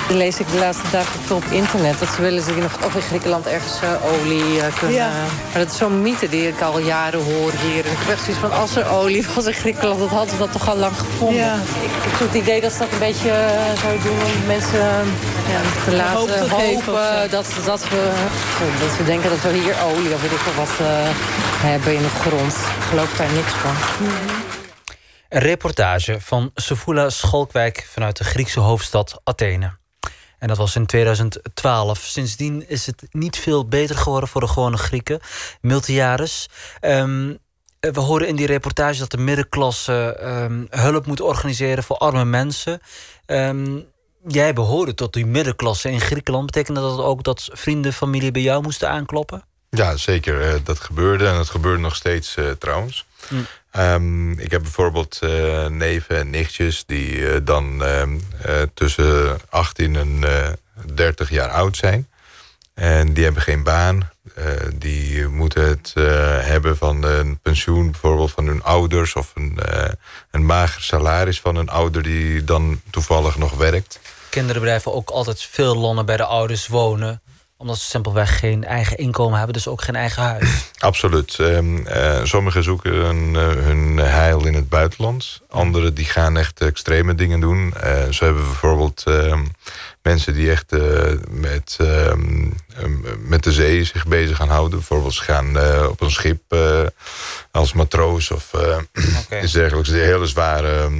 [0.09, 1.99] Dan lees ik de laatste dagen veel op internet.
[1.99, 4.97] Dat ze willen zien of, of in Griekenland ergens eh, olie eh, kunnen...
[4.97, 5.11] Ja.
[5.53, 7.85] Maar dat is zo'n mythe die ik al jaren hoor hier.
[7.85, 9.99] En ik heb echt zoiets van, als er olie was in Griekenland...
[9.99, 11.37] dat hadden we dat toch al lang gevonden.
[11.37, 11.55] Ja.
[11.55, 14.87] Ik heb het idee dat ze dat een beetje eh, zo doen om mensen
[15.55, 17.31] ja, te laten hoop te hopen...
[17.31, 18.11] dat, dat, we,
[18.81, 20.87] dat we denken dat we hier olie of weet ik veel wat eh,
[21.69, 22.53] hebben in de grond.
[22.53, 23.75] Ik geloof daar niks van.
[25.29, 29.83] Een reportage van Sefula Schalkwijk vanuit de Griekse hoofdstad Athene.
[30.45, 31.99] En dat was in 2012.
[31.99, 35.21] Sindsdien is het niet veel beter geworden voor de gewone Grieken.
[35.61, 36.49] Miltiades.
[36.81, 37.35] Ehm,
[37.81, 42.81] we horen in die reportage dat de middenklasse ehm, hulp moet organiseren voor arme mensen.
[43.27, 43.79] Ehm,
[44.27, 46.47] jij behoorde tot die middenklasse in Griekenland.
[46.47, 49.45] Betekende dat ook dat vrienden, familie bij jou moesten aankloppen?
[49.71, 50.41] Ja, zeker.
[50.41, 51.27] eh, dat gebeurde.
[51.27, 53.07] En dat gebeurt nog steeds eh, trouwens.
[53.29, 53.35] Hm.
[53.75, 56.85] Ehm, ik heb bijvoorbeeld eh, neven en nichtjes...
[56.87, 60.53] die eh, dan ehm, eh, tussen 18 en eh
[60.95, 62.09] 30 jaar oud zijn.
[62.75, 64.13] En die hebben geen baan.
[64.75, 65.93] Die moeten het
[66.47, 69.15] hebben van een pensioen bijvoorbeeld van hun ouders...
[69.15, 69.59] of een,
[70.31, 74.01] een mager salaris van een ouder die dan toevallig nog werkt.
[74.29, 77.23] Kinderen blijven ook altijd veel langer bij de ouders wonen.
[77.57, 79.55] Omdat ze simpelweg geen eigen inkomen hebben.
[79.55, 80.49] Dus ook geen eigen huis.
[80.79, 81.39] Absoluut.
[81.39, 85.41] Ehm, eh, sommigen zoeken hun, eh, hun heil in het buitenland.
[85.49, 87.75] Anderen die gaan echt extreme dingen doen.
[87.75, 89.45] Eh, zo hebben we bijvoorbeeld ehm,
[90.03, 92.49] mensen die echt uh, met, ehm,
[93.19, 94.79] met de zee zich bezig gaan houden.
[94.79, 96.81] Bijvoorbeeld ze gaan uh, op een schip uh,
[97.51, 98.51] als matroos of
[99.25, 99.43] okay.
[99.43, 99.89] iets dergelijks.
[99.89, 100.91] Die hele zware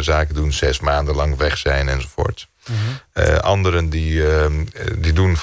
[0.00, 2.48] zaken doen, zes maanden lang weg zijn enzovoort.
[2.64, 3.36] -hmm.
[3.40, 4.22] anderen die,
[4.98, 5.36] die doen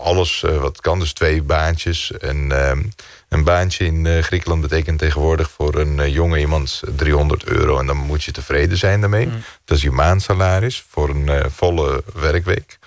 [0.00, 2.12] alles wat kan, dus twee baantjes.
[2.12, 2.82] En ehm,
[3.28, 7.78] een baantje in Griekenland betekent tegenwoordig voor een jonge iemand 300 euro.
[7.78, 9.26] En dan moet je tevreden zijn daarmee.
[9.26, 9.42] Mm.
[9.64, 12.78] Dat is je maandsalaris voor een volle werkweek.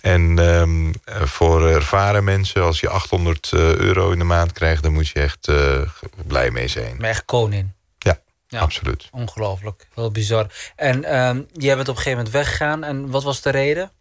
[0.00, 4.82] En um, voor ervaren mensen, als je 800 euro in de maand krijgt...
[4.82, 5.80] dan moet je echt uh,
[6.26, 6.96] blij mee zijn.
[6.98, 7.72] Maar echt koning.
[7.98, 9.08] Ja, ja absoluut.
[9.12, 10.46] Ongelooflijk, heel bizar.
[10.76, 12.84] En um, jij bent op een gegeven moment weggegaan.
[12.84, 13.92] En wat was de reden?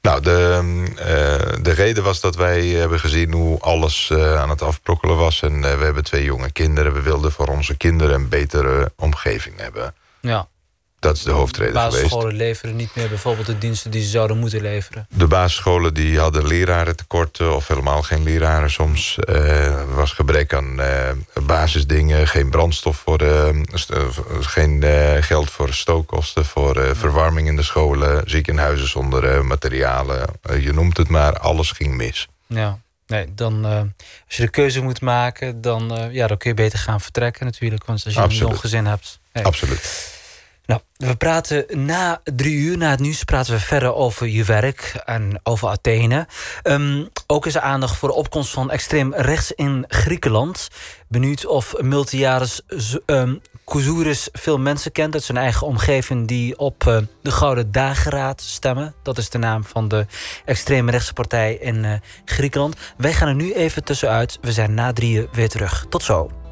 [0.00, 4.62] Nou, de, uh, de reden was dat wij hebben gezien hoe alles uh, aan het
[4.62, 5.42] afbrokkelen was.
[5.42, 6.92] En we hebben twee jonge kinderen.
[6.92, 9.94] We wilden voor onze kinderen een betere omgeving hebben.
[10.20, 10.48] Ja.
[11.06, 11.92] Dat is de hoofdreden geweest.
[11.92, 15.06] Basisscholen leveren niet meer bijvoorbeeld de diensten die ze zouden moeten leveren.
[15.10, 19.18] De basisscholen die hadden leraren tekorten of helemaal geen leraren soms.
[19.18, 20.80] Er was gebrek aan
[21.46, 23.64] basisdingen, geen brandstof voor de,
[24.40, 24.84] geen
[25.22, 30.26] geld voor stookkosten, voor verwarming in de scholen, ziekenhuizen zonder materialen.
[30.60, 32.28] je noemt het maar, alles ging mis.
[32.46, 32.78] Ja.
[33.06, 33.80] Nee, dan uh,
[34.26, 37.44] als je de keuze moet maken, dan, uh, ja, dan kun je beter gaan vertrekken
[37.44, 37.84] natuurlijk.
[37.84, 38.42] Want als je Absoluut.
[38.42, 39.20] een jong gezin hebt.
[39.32, 39.44] Hey.
[39.44, 40.14] Absoluut.
[40.66, 45.02] Nou, we praten na drie uur, na het nieuws, praten we verder over je werk
[45.04, 46.26] en over Athene.
[46.62, 50.68] Um, ook is er aandacht voor de opkomst van extreem rechts in Griekenland.
[51.08, 52.60] Benieuwd of multijaris
[53.06, 58.40] um, Kouzouris veel mensen kent uit zijn eigen omgeving die op uh, de Gouden Dageraad
[58.40, 58.94] stemmen.
[59.02, 60.06] Dat is de naam van de
[60.44, 61.92] extreme rechtse partij in uh,
[62.24, 62.76] Griekenland.
[62.96, 64.38] Wij gaan er nu even tussenuit.
[64.40, 65.86] We zijn na drieën weer terug.
[65.88, 66.45] Tot zo.